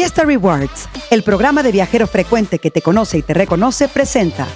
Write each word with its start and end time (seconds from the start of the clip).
Fiesta 0.00 0.24
Rewards, 0.24 0.88
el 1.10 1.22
programa 1.22 1.62
de 1.62 1.72
viajero 1.72 2.06
frecuente 2.06 2.58
que 2.58 2.70
te 2.70 2.80
conoce 2.80 3.18
y 3.18 3.22
te 3.22 3.34
reconoce, 3.34 3.86
presenta 3.86 4.46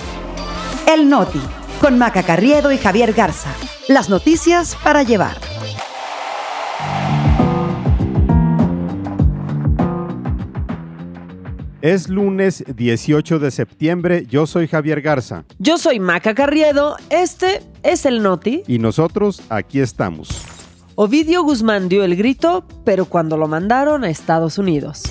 El 0.91 1.11
Noti, 1.11 1.39
con 1.83 1.99
Maca 1.99 2.23
Carriedo 2.23 2.73
y 2.73 2.79
Javier 2.79 3.13
Garza. 3.13 3.51
Las 3.87 4.09
noticias 4.09 4.75
para 4.83 5.03
llevar. 5.03 5.37
Es 11.83 12.09
lunes 12.09 12.65
18 12.75 13.39
de 13.39 13.51
septiembre, 13.51 14.25
yo 14.27 14.47
soy 14.47 14.67
Javier 14.67 15.03
Garza. 15.03 15.45
Yo 15.59 15.77
soy 15.77 16.01
Maca 16.01 16.35
Carriedo, 16.35 16.97
este 17.11 17.61
es 17.83 18.07
el 18.07 18.23
Noti. 18.23 18.63
Y 18.67 18.79
nosotros 18.79 19.43
aquí 19.51 19.81
estamos. 19.81 20.31
Ovidio 20.95 21.43
Guzmán 21.43 21.91
dio 21.91 22.03
el 22.03 22.17
grito, 22.17 22.65
pero 22.87 23.05
cuando 23.05 23.37
lo 23.37 23.47
mandaron 23.47 24.05
a 24.05 24.09
Estados 24.09 24.57
Unidos. 24.57 25.03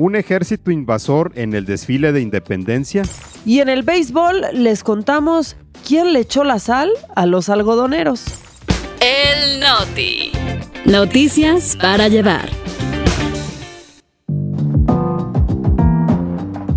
Un 0.00 0.16
ejército 0.16 0.70
invasor 0.70 1.30
en 1.34 1.52
el 1.52 1.66
desfile 1.66 2.12
de 2.12 2.22
independencia. 2.22 3.02
Y 3.44 3.58
en 3.58 3.68
el 3.68 3.82
béisbol 3.82 4.46
les 4.54 4.82
contamos 4.82 5.58
quién 5.86 6.14
le 6.14 6.20
echó 6.20 6.42
la 6.42 6.58
sal 6.58 6.90
a 7.14 7.26
los 7.26 7.50
algodoneros. 7.50 8.24
El 8.98 9.60
Noti. 9.60 10.32
Noticias 10.86 11.76
para 11.76 12.08
llevar. 12.08 12.48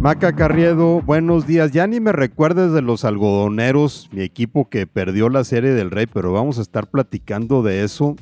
Maca 0.02 0.36
Carriedo, 0.36 1.02
buenos 1.02 1.48
días. 1.48 1.72
Ya 1.72 1.88
ni 1.88 2.02
me 2.02 2.12
recuerdes 2.12 2.74
de 2.74 2.82
los 2.82 3.06
algodoneros, 3.06 4.10
mi 4.12 4.22
equipo 4.22 4.68
que 4.68 4.86
perdió 4.86 5.30
la 5.30 5.46
serie 5.46 5.70
del 5.70 5.92
Rey, 5.92 6.08
pero 6.08 6.34
vamos 6.34 6.60
a 6.60 6.62
estar 6.62 6.88
platicando 6.88 7.64
de 7.64 7.86
eso. 7.86 8.18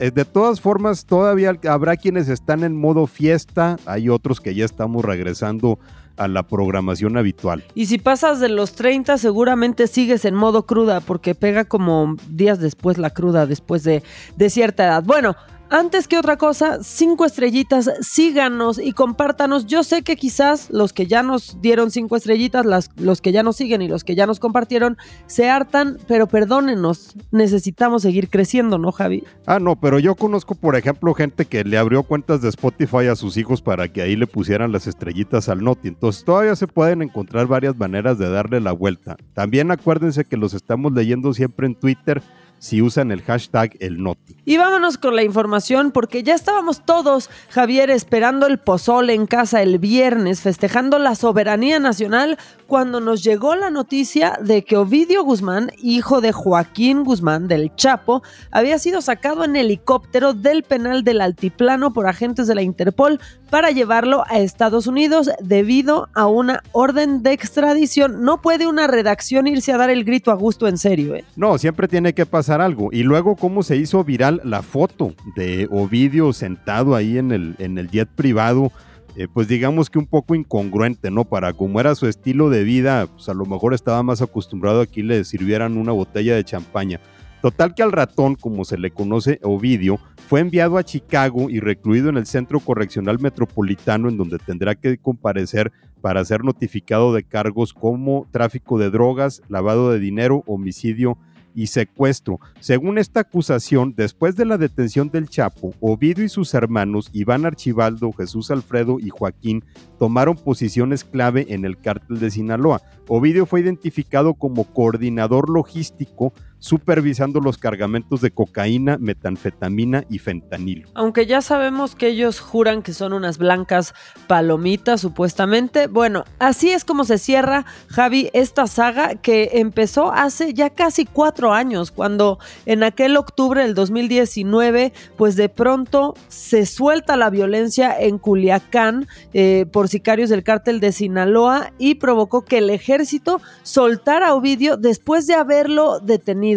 Eh, 0.00 0.10
de 0.10 0.24
todas 0.24 0.62
formas, 0.62 1.04
todavía 1.04 1.52
habrá 1.68 1.94
quienes 1.98 2.30
están 2.30 2.64
en 2.64 2.74
modo 2.74 3.06
fiesta, 3.06 3.76
hay 3.84 4.08
otros 4.08 4.40
que 4.40 4.54
ya 4.54 4.64
estamos 4.64 5.04
regresando 5.04 5.78
a 6.16 6.26
la 6.26 6.42
programación 6.42 7.18
habitual. 7.18 7.62
Y 7.74 7.84
si 7.84 7.98
pasas 7.98 8.40
de 8.40 8.48
los 8.48 8.72
30, 8.72 9.18
seguramente 9.18 9.86
sigues 9.86 10.24
en 10.24 10.34
modo 10.34 10.64
cruda, 10.64 11.00
porque 11.00 11.34
pega 11.34 11.66
como 11.66 12.16
días 12.30 12.60
después 12.60 12.96
la 12.96 13.10
cruda, 13.10 13.44
después 13.44 13.84
de, 13.84 14.02
de 14.36 14.48
cierta 14.48 14.84
edad. 14.86 15.04
Bueno, 15.04 15.36
antes 15.70 16.08
que 16.08 16.18
otra 16.18 16.36
cosa, 16.36 16.82
cinco 16.82 17.24
estrellitas, 17.24 17.90
síganos 18.00 18.78
y 18.78 18.92
compártanos. 18.92 19.66
Yo 19.66 19.84
sé 19.84 20.02
que 20.02 20.16
quizás 20.16 20.68
los 20.70 20.92
que 20.92 21.06
ya 21.06 21.22
nos 21.22 21.60
dieron 21.62 21.90
cinco 21.90 22.16
estrellitas, 22.16 22.66
las, 22.66 22.90
los 22.96 23.20
que 23.20 23.32
ya 23.32 23.42
nos 23.42 23.56
siguen 23.56 23.80
y 23.80 23.88
los 23.88 24.04
que 24.04 24.14
ya 24.14 24.26
nos 24.26 24.40
compartieron, 24.40 24.98
se 25.26 25.48
hartan, 25.48 25.98
pero 26.08 26.26
perdónenos, 26.26 27.14
necesitamos 27.30 28.02
seguir 28.02 28.28
creciendo, 28.28 28.78
¿no, 28.78 28.90
Javi? 28.92 29.24
Ah, 29.46 29.60
no, 29.60 29.76
pero 29.76 29.98
yo 29.98 30.16
conozco, 30.16 30.54
por 30.54 30.76
ejemplo, 30.76 31.14
gente 31.14 31.44
que 31.44 31.64
le 31.64 31.78
abrió 31.78 32.02
cuentas 32.02 32.42
de 32.42 32.48
Spotify 32.48 33.06
a 33.06 33.16
sus 33.16 33.36
hijos 33.36 33.62
para 33.62 33.88
que 33.92 34.02
ahí 34.02 34.16
le 34.16 34.26
pusieran 34.26 34.72
las 34.72 34.86
estrellitas 34.86 35.48
al 35.48 35.62
Noti. 35.62 35.88
Entonces 35.88 36.24
todavía 36.24 36.56
se 36.56 36.66
pueden 36.66 37.02
encontrar 37.02 37.46
varias 37.46 37.76
maneras 37.76 38.18
de 38.18 38.28
darle 38.28 38.60
la 38.60 38.72
vuelta. 38.72 39.16
También 39.34 39.70
acuérdense 39.70 40.24
que 40.24 40.36
los 40.36 40.52
estamos 40.52 40.92
leyendo 40.92 41.32
siempre 41.32 41.66
en 41.66 41.76
Twitter 41.76 42.22
si 42.60 42.82
usan 42.82 43.10
el 43.10 43.22
hashtag 43.22 43.76
el 43.80 44.00
noti. 44.02 44.36
Y 44.44 44.58
vámonos 44.58 44.98
con 44.98 45.16
la 45.16 45.24
información 45.24 45.90
porque 45.90 46.22
ya 46.22 46.34
estábamos 46.34 46.84
todos, 46.84 47.30
Javier, 47.48 47.90
esperando 47.90 48.46
el 48.46 48.58
pozole 48.58 49.14
en 49.14 49.26
casa 49.26 49.62
el 49.62 49.78
viernes, 49.78 50.42
festejando 50.42 50.98
la 50.98 51.14
soberanía 51.14 51.80
nacional, 51.80 52.38
cuando 52.66 53.00
nos 53.00 53.24
llegó 53.24 53.56
la 53.56 53.70
noticia 53.70 54.38
de 54.40 54.62
que 54.62 54.76
Ovidio 54.76 55.24
Guzmán, 55.24 55.72
hijo 55.82 56.20
de 56.20 56.30
Joaquín 56.32 57.02
Guzmán 57.02 57.48
del 57.48 57.74
Chapo, 57.74 58.22
había 58.52 58.78
sido 58.78 59.00
sacado 59.00 59.42
en 59.44 59.56
helicóptero 59.56 60.34
del 60.34 60.62
penal 60.62 61.02
del 61.02 61.20
Altiplano 61.22 61.92
por 61.92 62.06
agentes 62.06 62.46
de 62.46 62.54
la 62.54 62.62
Interpol 62.62 63.18
para 63.48 63.70
llevarlo 63.70 64.24
a 64.28 64.38
Estados 64.38 64.86
Unidos 64.86 65.30
debido 65.40 66.08
a 66.14 66.26
una 66.26 66.62
orden 66.72 67.22
de 67.22 67.32
extradición. 67.32 68.22
No 68.22 68.40
puede 68.40 68.68
una 68.68 68.86
redacción 68.86 69.48
irse 69.48 69.72
a 69.72 69.76
dar 69.76 69.90
el 69.90 70.04
grito 70.04 70.30
a 70.30 70.34
gusto 70.34 70.68
en 70.68 70.78
serio. 70.78 71.16
¿eh? 71.16 71.24
No, 71.34 71.58
siempre 71.58 71.88
tiene 71.88 72.12
que 72.14 72.26
pasar 72.26 72.49
algo. 72.58 72.88
Y 72.92 73.02
luego 73.02 73.36
cómo 73.36 73.62
se 73.62 73.76
hizo 73.76 74.02
viral 74.02 74.40
la 74.44 74.62
foto 74.62 75.14
de 75.36 75.68
Ovidio 75.70 76.32
sentado 76.32 76.94
ahí 76.94 77.18
en 77.18 77.32
el, 77.32 77.54
en 77.58 77.78
el 77.78 77.90
jet 77.90 78.08
privado. 78.08 78.72
Eh, 79.16 79.26
pues 79.32 79.48
digamos 79.48 79.90
que 79.90 79.98
un 79.98 80.06
poco 80.06 80.34
incongruente, 80.34 81.10
¿no? 81.10 81.24
Para 81.24 81.52
como 81.52 81.80
era 81.80 81.94
su 81.94 82.06
estilo 82.06 82.48
de 82.48 82.64
vida, 82.64 83.06
pues 83.06 83.28
a 83.28 83.34
lo 83.34 83.44
mejor 83.44 83.74
estaba 83.74 84.02
más 84.02 84.22
acostumbrado 84.22 84.80
a 84.80 84.86
que 84.86 85.02
le 85.02 85.24
sirvieran 85.24 85.76
una 85.76 85.92
botella 85.92 86.34
de 86.34 86.44
champaña. 86.44 87.00
Total 87.42 87.74
que 87.74 87.82
al 87.82 87.92
ratón, 87.92 88.34
como 88.34 88.64
se 88.64 88.76
le 88.76 88.90
conoce 88.90 89.40
Ovidio, 89.42 89.98
fue 90.28 90.40
enviado 90.40 90.76
a 90.76 90.84
Chicago 90.84 91.48
y 91.48 91.58
recluido 91.58 92.10
en 92.10 92.18
el 92.18 92.26
Centro 92.26 92.60
Correccional 92.60 93.18
Metropolitano, 93.18 94.08
en 94.08 94.16
donde 94.16 94.38
tendrá 94.38 94.74
que 94.74 94.98
comparecer 94.98 95.72
para 96.02 96.24
ser 96.24 96.44
notificado 96.44 97.14
de 97.14 97.24
cargos 97.24 97.72
como 97.72 98.28
tráfico 98.30 98.78
de 98.78 98.90
drogas, 98.90 99.42
lavado 99.48 99.90
de 99.90 99.98
dinero, 99.98 100.44
homicidio 100.46 101.18
y 101.54 101.68
secuestro. 101.68 102.40
Según 102.60 102.98
esta 102.98 103.20
acusación, 103.20 103.94
después 103.96 104.36
de 104.36 104.44
la 104.44 104.58
detención 104.58 105.10
del 105.10 105.28
Chapo, 105.28 105.74
Ovidio 105.80 106.24
y 106.24 106.28
sus 106.28 106.54
hermanos 106.54 107.10
Iván 107.12 107.46
Archibaldo, 107.46 108.12
Jesús 108.12 108.50
Alfredo 108.50 108.98
y 109.00 109.10
Joaquín 109.10 109.64
tomaron 109.98 110.36
posiciones 110.36 111.04
clave 111.04 111.46
en 111.50 111.64
el 111.64 111.78
cártel 111.78 112.20
de 112.20 112.30
Sinaloa. 112.30 112.82
Ovidio 113.08 113.46
fue 113.46 113.60
identificado 113.60 114.34
como 114.34 114.64
coordinador 114.64 115.50
logístico 115.50 116.32
supervisando 116.60 117.40
los 117.40 117.58
cargamentos 117.58 118.20
de 118.20 118.30
cocaína, 118.30 118.98
metanfetamina 118.98 120.04
y 120.08 120.18
fentanilo. 120.18 120.88
Aunque 120.94 121.26
ya 121.26 121.40
sabemos 121.40 121.94
que 121.96 122.08
ellos 122.08 122.38
juran 122.38 122.82
que 122.82 122.92
son 122.92 123.12
unas 123.14 123.38
blancas 123.38 123.94
palomitas, 124.28 125.00
supuestamente. 125.00 125.86
Bueno, 125.86 126.24
así 126.38 126.70
es 126.70 126.84
como 126.84 127.04
se 127.04 127.18
cierra, 127.18 127.64
Javi, 127.88 128.30
esta 128.34 128.66
saga 128.66 129.16
que 129.16 129.50
empezó 129.54 130.12
hace 130.12 130.54
ya 130.54 130.70
casi 130.70 131.06
cuatro 131.06 131.52
años, 131.52 131.90
cuando 131.90 132.38
en 132.66 132.82
aquel 132.82 133.16
octubre 133.16 133.62
del 133.62 133.74
2019, 133.74 134.92
pues 135.16 135.36
de 135.36 135.48
pronto 135.48 136.14
se 136.28 136.66
suelta 136.66 137.16
la 137.16 137.30
violencia 137.30 137.98
en 137.98 138.18
Culiacán 138.18 139.08
eh, 139.32 139.66
por 139.72 139.88
sicarios 139.88 140.28
del 140.28 140.44
cártel 140.44 140.78
de 140.80 140.92
Sinaloa 140.92 141.72
y 141.78 141.94
provocó 141.94 142.44
que 142.44 142.58
el 142.58 142.68
ejército 142.68 143.40
soltara 143.62 144.28
a 144.28 144.34
Ovidio 144.34 144.76
después 144.76 145.26
de 145.26 145.34
haberlo 145.34 146.00
detenido 146.00 146.49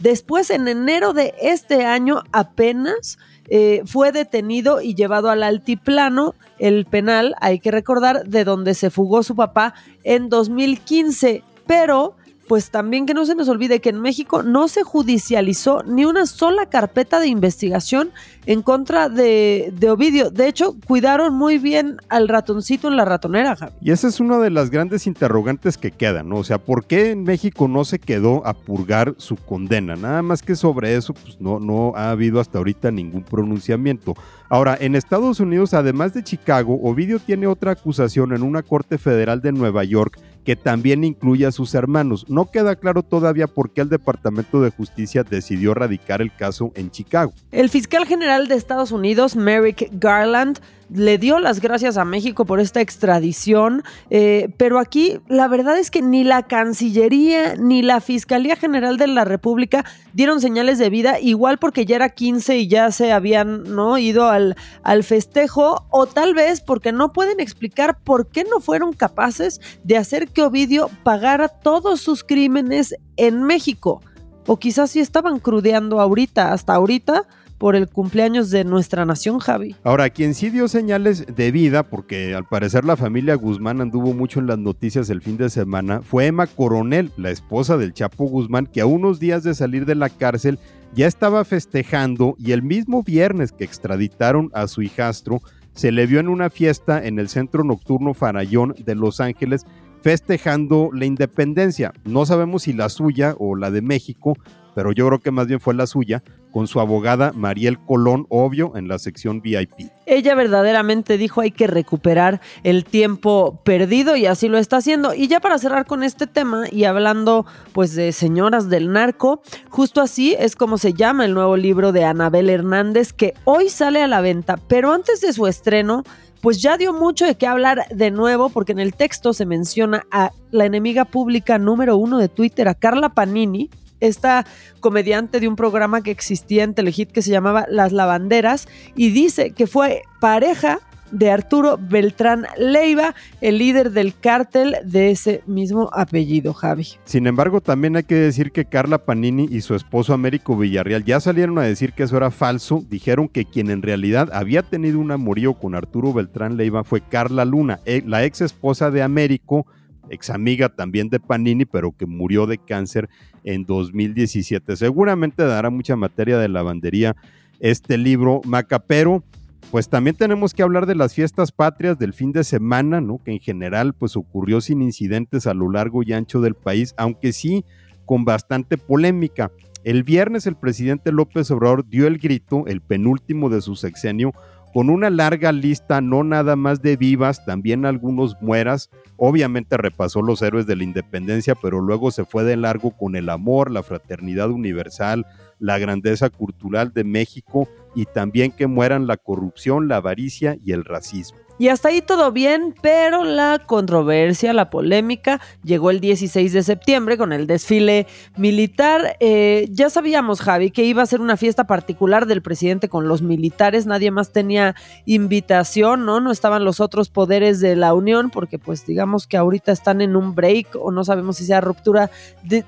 Después, 0.00 0.50
en 0.50 0.68
enero 0.68 1.12
de 1.12 1.34
este 1.40 1.84
año, 1.84 2.22
apenas 2.32 3.18
eh, 3.48 3.82
fue 3.84 4.12
detenido 4.12 4.80
y 4.80 4.94
llevado 4.94 5.28
al 5.30 5.42
altiplano, 5.42 6.34
el 6.58 6.86
penal, 6.86 7.34
hay 7.40 7.58
que 7.58 7.70
recordar, 7.70 8.24
de 8.26 8.44
donde 8.44 8.74
se 8.74 8.90
fugó 8.90 9.22
su 9.22 9.34
papá 9.34 9.74
en 10.04 10.28
2015. 10.28 11.42
Pero 11.66 12.14
pues 12.50 12.72
también 12.72 13.06
que 13.06 13.14
no 13.14 13.26
se 13.26 13.36
nos 13.36 13.48
olvide 13.48 13.80
que 13.80 13.90
en 13.90 14.00
México 14.00 14.42
no 14.42 14.66
se 14.66 14.82
judicializó 14.82 15.84
ni 15.84 16.04
una 16.04 16.26
sola 16.26 16.66
carpeta 16.66 17.20
de 17.20 17.28
investigación 17.28 18.10
en 18.44 18.62
contra 18.62 19.08
de, 19.08 19.72
Ovidio. 19.88 20.32
De 20.32 20.48
hecho, 20.48 20.74
cuidaron 20.84 21.32
muy 21.32 21.58
bien 21.58 21.98
al 22.08 22.26
ratoncito 22.26 22.88
en 22.88 22.96
la 22.96 23.04
ratonera, 23.04 23.54
Javi. 23.54 23.72
Y 23.80 23.92
esa 23.92 24.08
es 24.08 24.18
una 24.18 24.38
de 24.38 24.50
las 24.50 24.70
grandes 24.70 25.06
interrogantes 25.06 25.78
que 25.78 25.92
quedan, 25.92 26.28
¿no? 26.28 26.38
O 26.38 26.42
sea, 26.42 26.58
¿por 26.58 26.86
qué 26.86 27.12
en 27.12 27.22
México 27.22 27.68
no 27.68 27.84
se 27.84 28.00
quedó 28.00 28.44
a 28.44 28.54
purgar 28.54 29.14
su 29.18 29.36
condena? 29.36 29.94
Nada 29.94 30.20
más 30.22 30.42
que 30.42 30.56
sobre 30.56 30.96
eso, 30.96 31.14
pues 31.14 31.40
no, 31.40 31.60
no 31.60 31.92
ha 31.94 32.10
habido 32.10 32.40
hasta 32.40 32.58
ahorita 32.58 32.90
ningún 32.90 33.22
pronunciamiento. 33.22 34.16
Ahora, 34.48 34.76
en 34.80 34.96
Estados 34.96 35.38
Unidos, 35.38 35.72
además 35.72 36.14
de 36.14 36.24
Chicago, 36.24 36.80
Ovidio 36.82 37.20
tiene 37.20 37.46
otra 37.46 37.70
acusación 37.70 38.32
en 38.32 38.42
una 38.42 38.64
corte 38.64 38.98
federal 38.98 39.40
de 39.40 39.52
Nueva 39.52 39.84
York 39.84 40.18
que 40.50 40.56
también 40.56 41.04
incluye 41.04 41.46
a 41.46 41.52
sus 41.52 41.76
hermanos. 41.76 42.26
No 42.28 42.50
queda 42.50 42.74
claro 42.74 43.04
todavía 43.04 43.46
por 43.46 43.70
qué 43.70 43.82
el 43.82 43.88
Departamento 43.88 44.60
de 44.60 44.70
Justicia 44.70 45.22
decidió 45.22 45.74
radicar 45.74 46.20
el 46.22 46.34
caso 46.34 46.72
en 46.74 46.90
Chicago. 46.90 47.32
El 47.52 47.68
fiscal 47.68 48.04
general 48.04 48.48
de 48.48 48.56
Estados 48.56 48.90
Unidos, 48.90 49.36
Merrick 49.36 49.90
Garland, 49.92 50.58
le 50.92 51.18
dio 51.18 51.38
las 51.38 51.60
gracias 51.60 51.96
a 51.96 52.04
México 52.04 52.44
por 52.44 52.60
esta 52.60 52.80
extradición, 52.80 53.82
eh, 54.10 54.48
pero 54.56 54.78
aquí 54.78 55.20
la 55.28 55.48
verdad 55.48 55.78
es 55.78 55.90
que 55.90 56.02
ni 56.02 56.24
la 56.24 56.44
Cancillería 56.44 57.56
ni 57.56 57.82
la 57.82 58.00
Fiscalía 58.00 58.56
General 58.56 58.96
de 58.96 59.06
la 59.06 59.24
República 59.24 59.84
dieron 60.12 60.40
señales 60.40 60.78
de 60.78 60.90
vida, 60.90 61.20
igual 61.20 61.58
porque 61.58 61.86
ya 61.86 61.96
era 61.96 62.08
15 62.08 62.58
y 62.58 62.68
ya 62.68 62.90
se 62.90 63.12
habían 63.12 63.74
¿no? 63.74 63.98
ido 63.98 64.28
al, 64.28 64.56
al 64.82 65.04
festejo, 65.04 65.86
o 65.90 66.06
tal 66.06 66.34
vez 66.34 66.60
porque 66.60 66.92
no 66.92 67.12
pueden 67.12 67.40
explicar 67.40 67.98
por 68.02 68.28
qué 68.28 68.44
no 68.44 68.60
fueron 68.60 68.92
capaces 68.92 69.60
de 69.84 69.96
hacer 69.96 70.28
que 70.28 70.42
Ovidio 70.42 70.90
pagara 71.04 71.48
todos 71.48 72.00
sus 72.00 72.24
crímenes 72.24 72.94
en 73.16 73.42
México. 73.42 74.02
O 74.46 74.56
quizás 74.56 74.90
sí 74.90 75.00
estaban 75.00 75.38
crudeando 75.38 76.00
ahorita, 76.00 76.52
hasta 76.52 76.74
ahorita, 76.74 77.26
por 77.60 77.76
el 77.76 77.88
cumpleaños 77.88 78.48
de 78.48 78.64
nuestra 78.64 79.04
nación, 79.04 79.38
Javi. 79.38 79.76
Ahora, 79.84 80.08
quien 80.08 80.32
sí 80.32 80.48
dio 80.48 80.66
señales 80.66 81.26
de 81.36 81.50
vida, 81.50 81.82
porque 81.82 82.34
al 82.34 82.46
parecer 82.46 82.86
la 82.86 82.96
familia 82.96 83.34
Guzmán 83.34 83.82
anduvo 83.82 84.14
mucho 84.14 84.40
en 84.40 84.46
las 84.46 84.58
noticias 84.58 85.10
el 85.10 85.20
fin 85.20 85.36
de 85.36 85.50
semana, 85.50 86.00
fue 86.00 86.24
Emma 86.24 86.46
Coronel, 86.46 87.12
la 87.18 87.30
esposa 87.30 87.76
del 87.76 87.92
Chapo 87.92 88.24
Guzmán, 88.24 88.64
que 88.64 88.80
a 88.80 88.86
unos 88.86 89.20
días 89.20 89.42
de 89.42 89.54
salir 89.54 89.84
de 89.84 89.94
la 89.94 90.08
cárcel 90.08 90.58
ya 90.94 91.06
estaba 91.06 91.44
festejando 91.44 92.34
y 92.38 92.52
el 92.52 92.62
mismo 92.62 93.02
viernes 93.02 93.52
que 93.52 93.64
extraditaron 93.64 94.50
a 94.54 94.66
su 94.66 94.80
hijastro, 94.80 95.42
se 95.74 95.92
le 95.92 96.06
vio 96.06 96.18
en 96.18 96.30
una 96.30 96.48
fiesta 96.48 97.06
en 97.06 97.18
el 97.18 97.28
centro 97.28 97.62
nocturno 97.62 98.14
Farallón 98.14 98.74
de 98.82 98.94
Los 98.94 99.20
Ángeles 99.20 99.66
festejando 100.00 100.88
la 100.94 101.04
independencia. 101.04 101.92
No 102.04 102.24
sabemos 102.24 102.62
si 102.62 102.72
la 102.72 102.88
suya 102.88 103.34
o 103.38 103.54
la 103.54 103.70
de 103.70 103.82
México, 103.82 104.38
pero 104.74 104.92
yo 104.92 105.06
creo 105.06 105.18
que 105.20 105.30
más 105.30 105.46
bien 105.46 105.60
fue 105.60 105.74
la 105.74 105.86
suya, 105.86 106.22
con 106.50 106.66
su 106.66 106.80
abogada 106.80 107.32
Mariel 107.32 107.78
Colón, 107.78 108.26
obvio, 108.28 108.76
en 108.76 108.88
la 108.88 108.98
sección 108.98 109.40
VIP. 109.40 109.90
Ella 110.06 110.34
verdaderamente 110.34 111.16
dijo 111.16 111.40
hay 111.40 111.52
que 111.52 111.66
recuperar 111.66 112.40
el 112.64 112.84
tiempo 112.84 113.60
perdido 113.64 114.16
y 114.16 114.26
así 114.26 114.48
lo 114.48 114.58
está 114.58 114.78
haciendo. 114.78 115.14
Y 115.14 115.28
ya 115.28 115.40
para 115.40 115.58
cerrar 115.58 115.86
con 115.86 116.02
este 116.02 116.26
tema 116.26 116.64
y 116.70 116.84
hablando 116.84 117.46
pues 117.72 117.94
de 117.94 118.12
señoras 118.12 118.68
del 118.68 118.92
narco, 118.92 119.42
justo 119.68 120.00
así 120.00 120.34
es 120.38 120.56
como 120.56 120.78
se 120.78 120.92
llama 120.92 121.24
el 121.24 121.34
nuevo 121.34 121.56
libro 121.56 121.92
de 121.92 122.04
Anabel 122.04 122.50
Hernández 122.50 123.12
que 123.12 123.34
hoy 123.44 123.68
sale 123.68 124.02
a 124.02 124.08
la 124.08 124.20
venta, 124.20 124.56
pero 124.56 124.92
antes 124.92 125.20
de 125.20 125.32
su 125.32 125.46
estreno 125.46 126.02
pues 126.40 126.62
ya 126.62 126.78
dio 126.78 126.92
mucho 126.92 127.26
de 127.26 127.34
qué 127.34 127.46
hablar 127.46 127.86
de 127.90 128.10
nuevo, 128.10 128.48
porque 128.48 128.72
en 128.72 128.78
el 128.78 128.94
texto 128.94 129.34
se 129.34 129.44
menciona 129.44 130.06
a 130.10 130.30
la 130.50 130.64
enemiga 130.64 131.04
pública 131.04 131.58
número 131.58 131.98
uno 131.98 132.18
de 132.18 132.28
Twitter, 132.28 132.66
a 132.66 132.74
Carla 132.74 133.10
Panini, 133.10 133.68
esta 134.00 134.46
comediante 134.80 135.40
de 135.40 135.48
un 135.48 135.56
programa 135.56 136.02
que 136.02 136.10
existía 136.10 136.64
en 136.64 136.74
Telehit 136.74 137.10
que 137.10 137.22
se 137.22 137.30
llamaba 137.30 137.66
Las 137.68 137.92
Lavanderas, 137.92 138.68
y 138.96 139.10
dice 139.10 139.52
que 139.52 139.66
fue 139.66 140.02
pareja 140.20 140.80
de 141.10 141.30
Arturo 141.30 141.78
Beltrán 141.80 142.46
Leiva, 142.56 143.14
el 143.40 143.58
líder 143.58 143.90
del 143.92 144.18
cártel 144.18 144.76
de 144.84 145.10
ese 145.10 145.42
mismo 145.46 145.90
apellido, 145.92 146.52
Javi. 146.54 146.86
Sin 147.04 147.26
embargo, 147.26 147.60
también 147.60 147.96
hay 147.96 148.04
que 148.04 148.14
decir 148.14 148.52
que 148.52 148.64
Carla 148.64 148.98
Panini 148.98 149.48
y 149.50 149.60
su 149.60 149.74
esposo 149.74 150.14
Américo 150.14 150.56
Villarreal 150.56 151.04
ya 151.04 151.20
salieron 151.20 151.58
a 151.58 151.62
decir 151.62 151.92
que 151.92 152.04
eso 152.04 152.16
era 152.16 152.30
falso. 152.30 152.84
Dijeron 152.88 153.28
que 153.28 153.44
quien 153.44 153.70
en 153.70 153.82
realidad 153.82 154.30
había 154.32 154.62
tenido 154.62 154.98
un 154.98 155.10
amorío 155.10 155.54
con 155.54 155.74
Arturo 155.74 156.12
Beltrán 156.12 156.56
Leiva 156.56 156.84
fue 156.84 157.00
Carla 157.00 157.44
Luna, 157.44 157.80
eh, 157.84 158.02
la 158.06 158.24
ex 158.24 158.40
esposa 158.40 158.90
de 158.90 159.02
Américo, 159.02 159.66
ex 160.10 160.30
amiga 160.30 160.68
también 160.68 161.08
de 161.08 161.20
Panini, 161.20 161.64
pero 161.64 161.92
que 161.96 162.06
murió 162.06 162.46
de 162.46 162.58
cáncer 162.58 163.08
en 163.44 163.64
2017. 163.64 164.76
Seguramente 164.76 165.44
dará 165.44 165.70
mucha 165.70 165.96
materia 165.96 166.38
de 166.38 166.48
lavandería 166.48 167.16
este 167.60 167.98
libro 167.98 168.40
macapero 168.44 169.22
pues 169.70 169.88
también 169.88 170.16
tenemos 170.16 170.52
que 170.52 170.64
hablar 170.64 170.86
de 170.86 170.96
las 170.96 171.14
fiestas 171.14 171.52
patrias 171.52 171.96
del 171.96 172.12
fin 172.12 172.32
de 172.32 172.42
semana, 172.42 173.00
¿no? 173.00 173.20
Que 173.22 173.30
en 173.30 173.38
general 173.38 173.94
pues 173.94 174.16
ocurrió 174.16 174.60
sin 174.60 174.82
incidentes 174.82 175.46
a 175.46 175.54
lo 175.54 175.70
largo 175.70 176.02
y 176.02 176.12
ancho 176.12 176.40
del 176.40 176.56
país, 176.56 176.92
aunque 176.96 177.32
sí 177.32 177.64
con 178.04 178.24
bastante 178.24 178.78
polémica. 178.78 179.52
El 179.84 180.02
viernes 180.02 180.46
el 180.46 180.56
presidente 180.56 181.12
López 181.12 181.50
Obrador 181.52 181.88
dio 181.88 182.08
el 182.08 182.18
grito, 182.18 182.64
el 182.66 182.80
penúltimo 182.80 183.48
de 183.48 183.60
su 183.60 183.76
sexenio, 183.76 184.32
con 184.72 184.88
una 184.88 185.10
larga 185.10 185.52
lista, 185.52 186.00
no 186.00 186.22
nada 186.22 186.56
más 186.56 186.80
de 186.80 186.96
vivas, 186.96 187.44
también 187.44 187.84
algunos 187.84 188.36
mueras. 188.40 188.90
Obviamente 189.16 189.76
repasó 189.76 190.22
los 190.22 190.42
héroes 190.42 190.66
de 190.66 190.76
la 190.76 190.84
independencia, 190.84 191.54
pero 191.54 191.80
luego 191.80 192.10
se 192.10 192.24
fue 192.24 192.44
de 192.44 192.56
largo 192.56 192.96
con 192.96 193.16
el 193.16 193.28
amor, 193.28 193.70
la 193.70 193.82
fraternidad 193.82 194.50
universal, 194.50 195.26
la 195.58 195.78
grandeza 195.78 196.30
cultural 196.30 196.92
de 196.92 197.04
México 197.04 197.68
y 197.94 198.06
también 198.06 198.52
que 198.52 198.66
mueran 198.66 199.06
la 199.06 199.16
corrupción, 199.16 199.88
la 199.88 199.96
avaricia 199.96 200.56
y 200.64 200.72
el 200.72 200.84
racismo. 200.84 201.38
Y 201.60 201.68
hasta 201.68 201.90
ahí 201.90 202.00
todo 202.00 202.32
bien, 202.32 202.74
pero 202.80 203.22
la 203.22 203.58
controversia, 203.66 204.54
la 204.54 204.70
polémica, 204.70 205.42
llegó 205.62 205.90
el 205.90 206.00
16 206.00 206.54
de 206.54 206.62
septiembre 206.62 207.18
con 207.18 207.34
el 207.34 207.46
desfile 207.46 208.06
militar. 208.38 209.18
Eh, 209.20 209.68
ya 209.70 209.90
sabíamos, 209.90 210.40
Javi, 210.40 210.70
que 210.70 210.84
iba 210.84 211.02
a 211.02 211.06
ser 211.06 211.20
una 211.20 211.36
fiesta 211.36 211.64
particular 211.64 212.24
del 212.24 212.40
presidente 212.40 212.88
con 212.88 213.08
los 213.08 213.20
militares, 213.20 213.84
nadie 213.84 214.10
más 214.10 214.32
tenía 214.32 214.74
invitación, 215.04 216.06
¿no? 216.06 216.18
No 216.18 216.30
estaban 216.30 216.64
los 216.64 216.80
otros 216.80 217.10
poderes 217.10 217.60
de 217.60 217.76
la 217.76 217.92
Unión, 217.92 218.30
porque 218.30 218.58
pues 218.58 218.86
digamos 218.86 219.26
que 219.26 219.36
ahorita 219.36 219.70
están 219.70 220.00
en 220.00 220.16
un 220.16 220.34
break 220.34 220.76
o 220.80 220.90
no 220.90 221.04
sabemos 221.04 221.36
si 221.36 221.44
sea 221.44 221.60
ruptura 221.60 222.10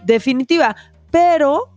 definitiva. 0.04 0.76
Pero 1.10 1.70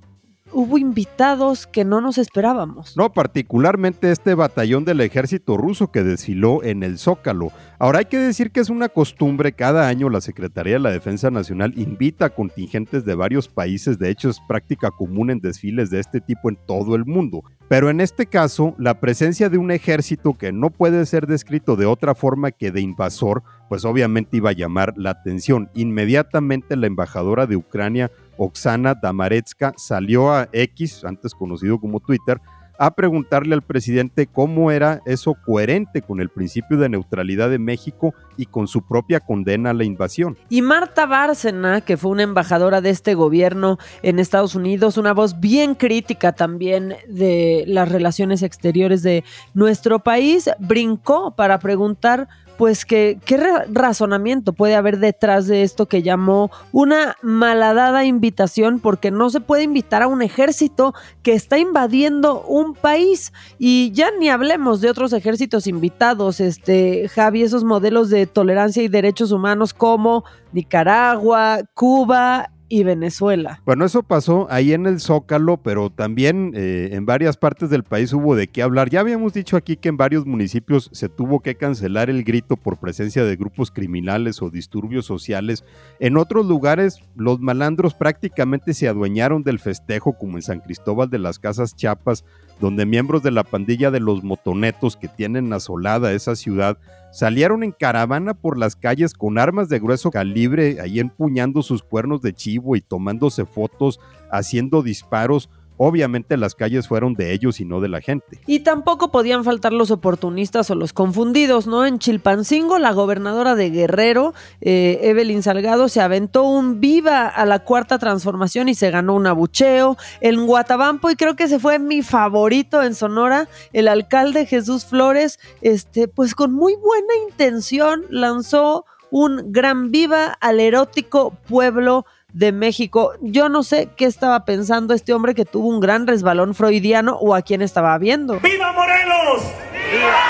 hubo 0.56 0.78
invitados 0.78 1.68
que 1.68 1.84
no 1.84 2.00
nos 2.00 2.18
esperábamos. 2.18 2.96
No, 2.96 3.12
particularmente 3.12 4.10
este 4.10 4.36
batallón 4.36 4.86
del 4.86 5.02
ejército 5.02 5.58
ruso 5.58 5.92
que 5.92 6.02
desfiló 6.02 6.64
en 6.64 6.82
el 6.82 6.98
Zócalo. 6.98 7.52
Ahora 7.78 8.00
hay 8.00 8.06
que 8.06 8.18
decir 8.18 8.52
que 8.52 8.62
es 8.62 8.70
una 8.70 8.88
costumbre, 8.88 9.52
cada 9.52 9.90
año 9.90 10.10
la 10.10 10.22
Secretaría 10.22 10.76
de 10.76 10.80
la 10.80 10.92
Defensa 10.92 11.30
Nacional 11.30 11.74
invita 11.76 12.28
a 12.28 12.30
contingentes 12.30 13.04
de 13.04 13.16
varios 13.16 13.50
países, 13.50 14.00
de 14.00 14.10
hecho 14.10 14.30
es 14.30 14.40
práctica 14.48 14.92
común 14.92 15.30
en 15.30 15.42
desfiles 15.42 15.90
de 15.90 16.00
este 16.00 16.22
tipo 16.22 16.48
en 16.50 16.58
todo 16.66 16.96
el 16.96 17.06
mundo. 17.06 17.44
Pero 17.68 17.90
en 17.90 18.00
este 18.00 18.28
caso, 18.28 18.76
la 18.78 19.00
presencia 19.02 19.50
de 19.50 19.58
un 19.58 19.72
ejército 19.72 20.38
que 20.38 20.54
no 20.54 20.70
puede 20.70 21.06
ser 21.06 21.28
descrito 21.28 21.76
de 21.76 21.88
otra 21.88 22.16
forma 22.16 22.52
que 22.52 22.72
de 22.72 22.80
invasor, 22.80 23.44
pues 23.68 23.84
obviamente 23.84 24.38
iba 24.38 24.52
a 24.52 24.54
llamar 24.54 24.94
la 24.96 25.10
atención. 25.10 25.70
Inmediatamente 25.74 26.76
la 26.76 26.88
embajadora 26.88 27.48
de 27.48 27.56
Ucrania 27.56 28.12
Oksana 28.38 28.96
Damaretska 28.96 29.74
salió 29.78 30.32
a 30.32 30.48
X, 30.52 31.04
antes 31.06 31.34
conocido 31.34 31.80
como 31.80 32.00
Twitter, 32.00 32.40
a 32.78 32.92
preguntarle 32.92 33.56
al 33.56 33.62
presidente 33.62 34.28
cómo 34.28 34.72
era 34.72 35.02
eso 35.06 35.36
coherente 35.46 36.02
con 36.02 36.20
el 36.20 36.30
principio 36.30 36.78
de 36.78 36.90
neutralidad 36.90 37.50
de 37.50 37.60
México 37.60 38.14
y 38.38 38.46
con 38.48 38.68
su 38.68 38.86
propia 38.86 39.20
condena 39.20 39.70
a 39.70 39.74
la 39.74 39.84
invasión. 39.84 40.38
Y 40.50 40.62
Marta 40.62 41.06
Bárcena, 41.06 41.82
que 41.82 41.98
fue 41.98 42.12
una 42.12 42.24
embajadora 42.24 42.82
de 42.82 42.90
este 42.90 43.14
gobierno 43.14 43.78
en 44.04 44.20
Estados 44.20 44.56
Unidos, 44.56 44.98
una 44.98 45.14
voz 45.14 45.40
bien 45.40 45.76
crítica 45.76 46.34
también 46.34 46.96
de 47.08 47.64
las 47.68 47.90
relaciones 47.90 48.44
exteriores 48.44 49.04
de 49.04 49.24
nuestro 49.54 50.00
país, 50.00 50.50
brincó 50.60 51.36
para 51.36 51.60
preguntar 51.60 52.28
pues 52.58 52.86
que 52.86 53.20
qué 53.26 53.38
razonamiento 53.72 54.54
puede 54.54 54.76
haber 54.76 55.00
detrás 55.00 55.48
de 55.48 55.64
esto 55.64 55.88
que 55.88 56.02
llamó 56.02 56.52
una 56.72 57.16
malhadada 57.22 58.06
invitación 58.06 58.80
porque 58.80 59.12
no 59.12 59.30
se 59.30 59.42
puede 59.42 59.64
invitar 59.64 60.02
a 60.02 60.08
un 60.08 60.22
ejército 60.22 60.94
que 61.24 61.34
está 61.34 61.58
invadiendo 61.58 62.42
un 62.42 62.74
país. 62.74 63.34
Y 63.60 63.92
ya 63.92 64.12
ni 64.12 64.30
hablemos 64.30 64.82
de 64.82 64.90
otros 64.90 65.14
ejércitos 65.14 65.68
invitados, 65.68 66.40
este 66.40 67.10
Javi, 67.10 67.44
esos 67.44 67.64
modelos 67.64 68.10
de 68.10 68.26
tolerancia 68.26 68.84
y 68.84 68.88
derechos 68.88 69.32
humanos 69.32 69.74
como 69.74 70.24
Nicaragua, 70.54 71.60
Cuba 71.74 72.50
y 72.68 72.84
Venezuela. 72.84 73.62
Bueno, 73.66 73.86
eso 73.86 74.04
pasó 74.04 74.48
ahí 74.50 74.74
en 74.74 74.86
el 74.86 75.00
Zócalo, 75.00 75.58
pero 75.58 75.90
también 75.90 76.52
eh, 76.56 76.90
en 76.94 77.06
varias 77.06 77.38
partes 77.38 77.70
del 77.70 77.84
país 77.84 78.12
hubo 78.14 78.36
de 78.36 78.48
qué 78.48 78.62
hablar. 78.62 78.90
Ya 78.90 79.00
habíamos 79.00 79.34
dicho 79.34 79.58
aquí 79.58 79.78
que 79.78 79.90
en 79.90 79.98
varios 79.98 80.26
municipios 80.26 80.90
se 80.92 81.10
tuvo 81.10 81.42
que 81.42 81.56
cancelar 81.56 82.10
el 82.10 82.24
grito 82.24 82.58
por 82.58 82.80
presencia 82.80 83.24
de 83.24 83.36
grupos 83.36 83.72
criminales 83.72 84.42
o 84.42 84.50
disturbios 84.50 85.06
sociales. 85.06 85.64
En 86.00 86.18
otros 86.18 86.46
lugares, 86.46 87.00
los 87.16 87.40
malandros 87.40 87.94
prácticamente 87.94 88.74
se 88.74 88.88
adueñaron 88.88 89.44
del 89.44 89.60
festejo, 89.60 90.18
como 90.18 90.38
en 90.38 90.42
San 90.42 90.60
Cristóbal 90.60 91.10
de 91.10 91.20
las 91.20 91.40
Casas 91.40 91.76
Chiapas, 91.76 92.26
donde 92.60 92.86
miembros 92.86 93.24
de 93.24 93.32
la 93.32 93.44
pandilla 93.44 93.92
de 93.92 94.00
los 94.00 94.24
motonetos 94.24 94.96
que 94.96 95.08
tienen 95.08 95.52
asolada 95.54 96.14
esa 96.14 96.36
ciudad 96.36 96.78
salieron 97.12 97.64
en 97.64 97.72
caravana 97.72 98.34
por 98.34 98.58
las 98.58 98.76
calles 98.76 99.14
con 99.14 99.38
armas 99.38 99.70
de 99.70 99.80
grueso 99.80 100.12
calibre, 100.12 100.80
ahí 100.82 101.00
empuñando 101.00 101.62
sus 101.64 101.84
cuernos 101.84 102.22
de 102.22 102.34
chivo 102.34 102.76
y 102.76 102.82
tomándose 102.82 103.46
fotos, 103.46 104.00
haciendo 104.32 104.84
disparos 104.84 105.50
Obviamente 105.78 106.38
las 106.38 106.56
calles 106.56 106.88
fueron 106.88 107.16
de 107.16 107.34
ellos 107.34 107.60
y 107.60 107.66
no 107.66 107.82
de 107.82 107.90
la 107.90 108.02
gente. 108.02 108.40
Y 108.48 108.60
tampoco 108.60 109.12
podían 109.12 109.44
faltar 109.44 109.74
los 109.74 109.92
oportunistas 109.92 110.70
o 110.70 110.76
los 110.76 110.94
confundidos, 110.94 111.68
¿no? 111.68 111.86
En 111.86 112.00
Chilpancingo, 112.00 112.80
la 112.80 112.94
gobernadora 112.94 113.56
de 113.56 113.70
Guerrero, 113.70 114.34
eh, 114.62 115.00
Evelyn 115.04 115.44
Salgado, 115.44 115.90
se 115.90 116.02
aventó 116.02 116.44
un 116.44 116.80
viva 116.80 117.28
a 117.28 117.46
la 117.46 117.60
cuarta 117.60 118.00
transformación 118.00 118.70
y 118.70 118.76
se 118.76 118.90
ganó 118.90 119.16
un 119.16 119.28
abucheo. 119.28 119.98
En 120.22 120.46
Guatabampo, 120.46 121.10
y 121.10 121.16
creo 121.16 121.36
que 121.36 121.48
se 121.48 121.60
fue 121.60 121.80
mi 121.80 122.02
favorito 122.02 122.82
en 122.82 122.96
Sonora, 122.96 123.50
el 123.74 123.88
alcalde 123.88 124.46
Jesús 124.46 124.86
Flores, 124.86 125.40
este, 125.62 126.08
pues 126.08 126.36
con 126.36 126.54
muy 126.54 126.76
buena 126.76 127.14
intención 127.30 128.04
lanzó 128.10 128.86
un 129.12 129.52
gran 129.52 129.92
viva 129.92 130.38
al 130.40 130.60
erótico 130.60 131.32
pueblo 131.48 132.06
de 132.36 132.52
México. 132.52 133.14
Yo 133.22 133.48
no 133.48 133.64
sé 133.64 133.90
qué 133.96 134.06
estaba 134.06 134.44
pensando 134.44 134.94
este 134.94 135.14
hombre 135.14 135.34
que 135.34 135.46
tuvo 135.46 135.70
un 135.70 135.80
gran 135.80 136.06
resbalón 136.06 136.54
freudiano 136.54 137.16
o 137.16 137.34
a 137.34 137.42
quién 137.42 137.62
estaba 137.62 137.98
viendo. 137.98 138.42
¡Viva 138.42 138.74
Morelos! 138.74 139.44
¡Viva! 139.92 140.22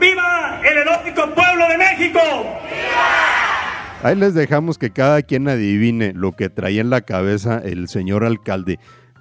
¡Viva 0.00 0.60
el 0.64 0.78
erótico 0.78 1.34
pueblo 1.34 1.68
de 1.68 1.78
México! 1.78 2.20
¡Viva! 2.20 4.04
Ahí 4.04 4.14
les 4.14 4.34
dejamos 4.34 4.78
que 4.78 4.90
cada 4.90 5.22
quien 5.22 5.48
adivine 5.48 6.12
lo 6.14 6.30
que 6.32 6.48
traía 6.48 6.80
en 6.80 6.90
la 6.90 7.00
cabeza 7.00 7.60
el 7.64 7.88
señor 7.88 8.24
alcalde. 8.24 8.78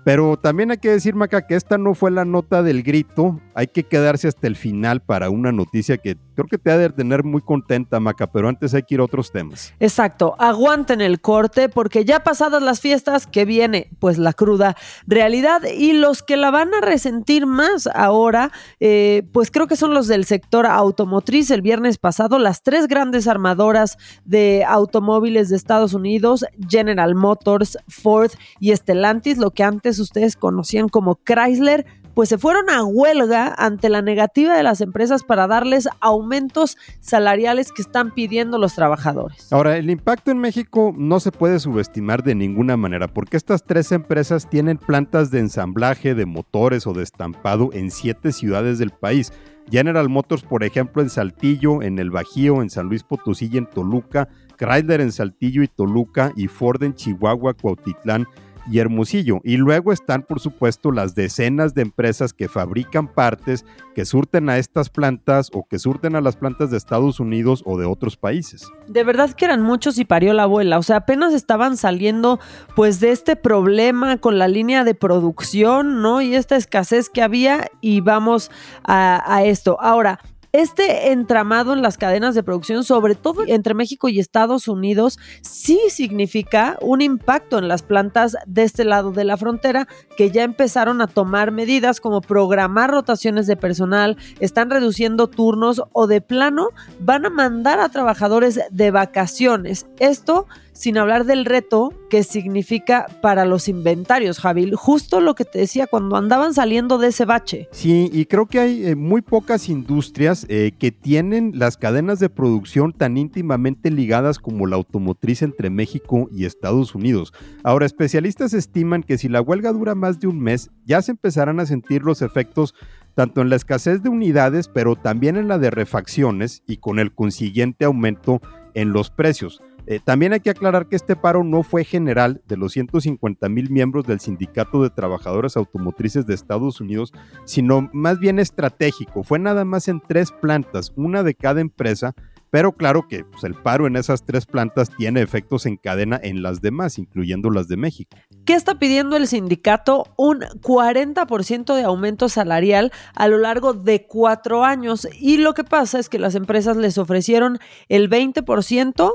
Pero 0.08 0.38
también 0.38 0.72
hay 0.72 0.78
que 0.78 0.90
decir, 0.90 1.16
Maca, 1.16 1.46
que 1.46 1.56
esta 1.56 1.78
no 1.78 1.94
fue 1.94 2.12
la 2.12 2.24
nota 2.24 2.64
del 2.64 2.82
grito. 2.82 3.42
Hay 3.54 3.68
que 3.68 3.84
quedarse 3.84 4.30
hasta 4.30 4.48
el 4.48 4.56
final 4.56 5.02
para 5.02 5.30
una 5.30 5.52
noticia 5.52 5.98
que 5.98 6.16
creo 6.34 6.48
que 6.48 6.58
te 6.58 6.72
ha 6.72 6.78
de 6.78 6.90
tener 6.92 7.26
muy 7.26 7.42
contenta, 7.42 8.00
Maca, 8.00 8.32
pero 8.32 8.48
antes 8.48 8.74
hay 8.74 8.84
que 8.84 8.94
ir 8.94 9.02
a 9.02 9.04
otros 9.04 9.34
temas. 9.34 9.74
Exacto, 9.82 10.36
aguanten 10.40 11.02
el 11.02 11.20
corte 11.20 11.68
porque 11.68 12.06
ya 12.06 12.24
pasadas 12.24 12.64
las 12.64 12.80
fiestas, 12.80 13.28
que 13.28 13.44
viene 13.44 13.90
pues 14.00 14.18
la 14.18 14.32
cruda 14.32 14.78
realidad 15.08 15.64
y 15.66 15.92
los 15.92 16.24
que 16.24 16.38
la 16.38 16.52
van 16.52 16.74
a 16.74 16.80
resentir 16.80 17.46
más 17.46 17.88
ahora, 17.88 18.54
eh, 18.80 19.24
pues 19.34 19.52
creo 19.52 19.68
que 19.68 19.76
son 19.76 19.94
los 19.94 20.08
del 20.08 20.24
sector 20.24 20.68
automotriz. 20.68 21.52
El 21.52 21.62
viernes 21.62 21.98
pasado, 21.98 22.40
las 22.40 22.64
tres 22.64 22.88
grandes 22.88 23.28
armadoras 23.28 23.98
de 24.24 24.64
automóviles 24.64 25.50
de 25.50 25.58
Estados 25.58 25.94
Unidos, 25.94 26.46
General 26.70 27.14
Motors, 27.14 27.78
Ford 27.90 28.32
y 28.62 28.74
Stellantis, 28.74 29.38
lo 29.38 29.52
que 29.52 29.64
antes 29.64 29.97
ustedes 30.00 30.36
conocían 30.36 30.90
como 30.90 31.16
Chrysler, 31.24 31.86
pues 32.18 32.30
se 32.30 32.40
fueron 32.40 32.72
a 32.72 32.84
huelga 32.84 33.54
ante 33.60 33.90
la 33.90 34.02
negativa 34.02 34.58
de 34.58 34.64
las 34.64 34.82
empresas 34.82 35.22
para 35.24 35.46
darles 35.46 35.88
aumentos 36.02 36.76
salariales 37.00 37.72
que 37.72 37.84
están 37.84 38.10
pidiendo 38.10 38.58
los 38.58 38.74
trabajadores. 38.74 39.54
Ahora, 39.54 39.78
el 39.78 39.92
impacto 39.92 40.32
en 40.32 40.40
México 40.40 40.96
no 40.98 41.20
se 41.20 41.32
puede 41.32 41.60
subestimar 41.60 42.24
de 42.24 42.34
ninguna 42.34 42.76
manera, 42.76 43.08
porque 43.08 43.38
estas 43.38 43.64
tres 43.64 43.92
empresas 43.92 44.50
tienen 44.50 44.80
plantas 44.80 45.30
de 45.30 45.42
ensamblaje 45.42 46.16
de 46.16 46.26
motores 46.26 46.88
o 46.88 46.94
de 46.94 47.04
estampado 47.04 47.70
en 47.74 47.92
siete 47.92 48.32
ciudades 48.32 48.80
del 48.80 48.90
país. 48.90 49.32
General 49.70 50.10
Motors, 50.10 50.42
por 50.42 50.64
ejemplo, 50.64 51.04
en 51.04 51.12
Saltillo, 51.12 51.84
en 51.84 52.00
el 52.00 52.10
Bajío, 52.10 52.64
en 52.64 52.72
San 52.72 52.88
Luis 52.88 53.04
Potosí 53.04 53.48
y 53.54 53.58
en 53.58 53.68
Toluca, 53.68 54.28
Chrysler 54.58 55.02
en 55.02 55.12
Saltillo 55.12 55.62
y 55.62 55.68
Toluca 55.68 56.34
y 56.36 56.48
Ford 56.48 56.82
en 56.82 56.96
Chihuahua, 56.96 57.54
Cuautitlán 57.54 58.26
y 58.70 58.80
Hermosillo. 58.80 59.40
Y 59.44 59.58
luego 59.58 59.92
están, 59.92 60.24
por 60.24 60.40
supuesto, 60.40 60.92
las 60.92 61.16
decenas 61.16 61.74
de 61.74 61.84
empresas 61.84 62.34
que 62.34 62.48
fabrican 62.48 63.08
partes, 63.08 63.66
que 63.96 64.06
surten 64.06 64.50
a 64.50 64.58
estas 64.58 64.90
plantas 64.90 65.50
o 65.54 65.68
que 65.68 65.80
surten 65.80 66.16
a 66.16 66.22
las 66.22 66.36
plantas 66.36 66.72
de 66.72 66.78
Estados 66.78 67.20
Unidos 67.20 67.64
o 67.66 67.78
de 67.78 67.86
otros 67.86 68.18
países. 68.18 68.68
De 68.88 69.04
verdad 69.04 69.32
que 69.32 69.46
eran 69.46 69.62
muchos 69.62 69.98
y 69.98 70.06
parió 70.06 70.34
la 70.34 70.44
abuela. 70.44 70.78
O 70.78 70.84
sea, 70.84 70.98
apenas 70.98 71.34
estaban 71.34 71.78
saliendo 71.78 72.40
pues 72.76 73.00
de 73.00 73.12
este 73.12 73.36
problema 73.36 74.18
con 74.18 74.38
la 74.38 74.48
línea 74.48 74.84
de 74.84 74.96
producción, 74.96 76.02
¿no? 76.02 76.22
Y 76.22 76.36
esta 76.36 76.56
escasez 76.56 77.10
que 77.10 77.22
había 77.22 77.68
y 77.82 78.02
vamos 78.02 78.52
a, 78.84 79.24
a 79.34 79.44
esto. 79.44 79.78
Ahora, 79.82 80.20
este 80.52 81.12
entramado 81.12 81.74
en 81.74 81.82
las 81.82 81.98
cadenas 81.98 82.36
de 82.36 82.44
producción, 82.44 82.84
sobre 82.84 83.16
todo 83.16 83.44
entre 83.48 83.74
México 83.74 84.10
y 84.10 84.20
Estados 84.20 84.68
Unidos, 84.68 85.20
sí 85.42 85.80
significa 85.90 86.78
un 86.82 87.02
impacto 87.02 87.58
en 87.58 87.68
las 87.68 87.84
plantas 87.84 88.36
de 88.46 88.64
este 88.64 88.86
lado 88.86 89.12
de 89.12 89.24
la 89.24 89.38
frontera 89.38 89.88
que 90.16 90.32
ya 90.32 90.44
empezaron 90.44 91.02
a 91.02 91.08
tomar 91.08 91.52
medidas 91.52 92.00
como 92.00 92.22
programar 92.22 92.92
rotaciones 92.92 93.48
de 93.48 93.58
personal, 93.58 94.18
están 94.40 94.70
reduciendo 94.70 95.28
turnos 95.28 95.82
o 95.94 96.08
de 96.08 96.22
plano 96.22 96.70
van 97.00 97.26
a 97.26 97.30
mandar 97.30 97.80
a 97.80 97.90
trabajadores 97.90 98.60
de 98.72 98.92
vacaciones. 98.92 99.86
Esto 100.00 100.48
sin 100.78 101.00
hablar 101.00 101.26
del 101.26 101.46
reto 101.46 101.92
que 102.08 102.22
significa 102.24 103.08
para 103.22 103.46
los 103.46 103.68
inventarios, 103.68 104.40
Javi. 104.40 104.72
Justo 104.76 105.22
lo 105.22 105.34
que 105.34 105.44
te 105.44 105.58
decía 105.58 105.88
cuando 105.88 106.16
andaban 106.16 106.54
saliendo 106.54 107.00
de 107.00 107.08
ese 107.08 107.26
bache. 107.26 107.68
Sí, 107.72 108.12
y 108.14 108.26
creo 108.26 108.46
que 108.46 108.60
hay 108.60 108.86
eh, 108.86 108.96
muy 108.96 109.22
pocas 109.22 109.70
industrias 109.70 110.46
eh, 110.50 110.74
que 110.78 110.92
tienen 110.92 111.54
las 111.56 111.78
cadenas 111.78 112.20
de 112.20 112.30
producción 112.30 112.94
tan 112.94 113.18
íntimamente 113.18 113.90
ligadas 113.90 114.38
como 114.38 114.68
la 114.68 114.76
automotriz 114.76 115.42
entre 115.42 115.72
México 115.72 116.30
y 116.32 116.46
Estados 116.46 116.94
Unidos. 116.94 117.34
Ahora, 117.64 117.88
especialistas 117.88 118.54
estiman 118.54 119.02
que 119.02 119.18
si 119.18 119.30
la 119.30 119.42
huelga 119.42 119.72
dura 119.72 119.96
más 119.96 120.20
de 120.20 120.28
un 120.28 120.40
mes, 120.40 120.70
ya 120.86 121.02
se 121.02 121.12
empezarán 121.12 121.60
a 121.60 121.66
sentir 121.66 122.04
los 122.04 122.22
efectos 122.22 122.76
tanto 123.16 123.42
en 123.42 123.50
la 123.50 123.56
escasez 123.56 124.04
de 124.04 124.10
unidades, 124.10 124.68
pero 124.68 124.96
también 124.96 125.38
en 125.38 125.48
la 125.48 125.58
de 125.58 125.72
refacciones 125.72 126.62
y 126.68 126.78
con 126.78 127.00
el 127.00 127.16
consiguiente 127.16 127.86
aumento 127.86 128.42
en 128.76 128.94
los 128.94 129.10
precios. 129.10 129.60
Eh, 129.90 130.02
también 130.04 130.34
hay 130.34 130.42
que 130.42 130.50
aclarar 130.50 130.88
que 130.88 130.98
este 130.98 131.16
paro 131.16 131.46
no 131.46 131.64
fue 131.64 131.86
general 131.86 132.42
de 132.46 132.58
los 132.58 132.74
150 132.74 133.48
mil 133.48 133.70
miembros 133.70 134.06
del 134.06 134.20
Sindicato 134.20 134.84
de 134.84 134.90
Trabajadores 134.90 135.56
Automotrices 135.56 136.28
de 136.28 136.34
Estados 136.34 136.82
Unidos, 136.82 137.14
sino 137.46 137.90
más 137.94 138.20
bien 138.20 138.38
estratégico. 138.38 139.24
Fue 139.24 139.40
nada 139.40 139.64
más 139.64 139.88
en 139.88 140.02
tres 140.02 140.34
plantas, 140.34 140.92
una 140.98 141.24
de 141.24 141.36
cada 141.36 141.62
empresa, 141.62 142.14
pero 142.50 142.74
claro 142.74 143.08
que 143.08 143.24
pues, 143.24 143.44
el 143.44 143.56
paro 143.56 143.88
en 143.88 143.96
esas 143.96 144.24
tres 144.24 144.46
plantas 144.46 144.90
tiene 144.90 145.22
efectos 145.22 145.66
en 145.66 145.78
cadena 145.78 146.20
en 146.22 146.42
las 146.42 146.62
demás, 146.62 146.98
incluyendo 146.98 147.50
las 147.50 147.68
de 147.68 147.78
México. 147.78 148.18
¿Qué 148.46 148.54
está 148.54 148.80
pidiendo 148.80 149.18
el 149.18 149.28
sindicato? 149.28 150.06
Un 150.18 150.40
40% 150.40 151.76
de 151.76 151.84
aumento 151.84 152.30
salarial 152.30 152.92
a 153.16 153.28
lo 153.28 153.38
largo 153.38 153.74
de 153.74 154.06
cuatro 154.06 154.64
años. 154.64 155.08
Y 155.20 155.38
lo 155.38 155.54
que 155.54 155.64
pasa 155.64 156.00
es 156.00 156.08
que 156.10 156.20
las 156.20 156.36
empresas 156.36 156.78
les 156.78 156.98
ofrecieron 156.98 157.60
el 157.90 158.10
20% 158.10 159.14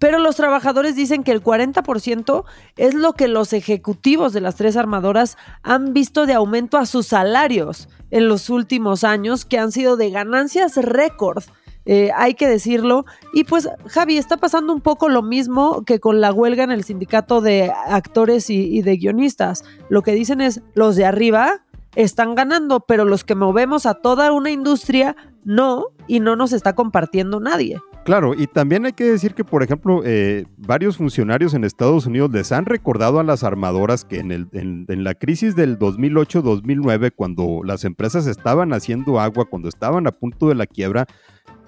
pero 0.00 0.18
los 0.18 0.34
trabajadores 0.34 0.96
dicen 0.96 1.22
que 1.22 1.30
el 1.30 1.44
40% 1.44 2.44
es 2.78 2.94
lo 2.94 3.12
que 3.12 3.28
los 3.28 3.52
ejecutivos 3.52 4.32
de 4.32 4.40
las 4.40 4.56
tres 4.56 4.78
armadoras 4.78 5.36
han 5.62 5.92
visto 5.92 6.24
de 6.24 6.32
aumento 6.32 6.78
a 6.78 6.86
sus 6.86 7.06
salarios 7.06 7.88
en 8.10 8.26
los 8.26 8.48
últimos 8.48 9.04
años, 9.04 9.44
que 9.44 9.58
han 9.58 9.70
sido 9.70 9.98
de 9.98 10.10
ganancias 10.10 10.76
récord. 10.76 11.44
Eh, 11.84 12.10
hay 12.16 12.32
que 12.32 12.48
decirlo. 12.48 13.04
Y 13.34 13.44
pues, 13.44 13.68
Javi, 13.88 14.16
está 14.16 14.38
pasando 14.38 14.72
un 14.72 14.80
poco 14.80 15.10
lo 15.10 15.22
mismo 15.22 15.84
que 15.84 16.00
con 16.00 16.22
la 16.22 16.32
huelga 16.32 16.64
en 16.64 16.72
el 16.72 16.82
sindicato 16.82 17.42
de 17.42 17.70
actores 17.70 18.48
y, 18.48 18.74
y 18.74 18.80
de 18.80 18.96
guionistas. 18.96 19.64
Lo 19.90 20.02
que 20.02 20.12
dicen 20.12 20.40
es, 20.40 20.62
los 20.72 20.96
de 20.96 21.04
arriba 21.04 21.62
están 21.94 22.34
ganando, 22.34 22.80
pero 22.80 23.04
los 23.04 23.22
que 23.22 23.34
movemos 23.34 23.84
a 23.84 23.94
toda 23.94 24.32
una 24.32 24.50
industria 24.50 25.14
no, 25.44 25.88
y 26.06 26.20
no 26.20 26.36
nos 26.36 26.54
está 26.54 26.74
compartiendo 26.74 27.38
nadie. 27.38 27.78
Claro, 28.10 28.34
y 28.36 28.48
también 28.48 28.86
hay 28.86 28.92
que 28.92 29.04
decir 29.04 29.34
que, 29.34 29.44
por 29.44 29.62
ejemplo, 29.62 30.02
eh, 30.04 30.44
varios 30.56 30.96
funcionarios 30.96 31.54
en 31.54 31.62
Estados 31.62 32.06
Unidos 32.06 32.32
les 32.32 32.50
han 32.50 32.66
recordado 32.66 33.20
a 33.20 33.22
las 33.22 33.44
armadoras 33.44 34.04
que 34.04 34.18
en, 34.18 34.32
en, 34.52 35.04
la 35.04 35.14
crisis 35.14 35.54
del 35.54 35.78
2008-2009, 35.78 37.12
cuando 37.14 37.60
las 37.62 37.84
empresas 37.84 38.26
estaban 38.26 38.72
haciendo 38.72 39.20
agua, 39.20 39.44
cuando 39.44 39.68
estaban 39.68 40.08
a 40.08 40.10
punto 40.10 40.48
de 40.48 40.56
la 40.56 40.66
quiebra, 40.66 41.06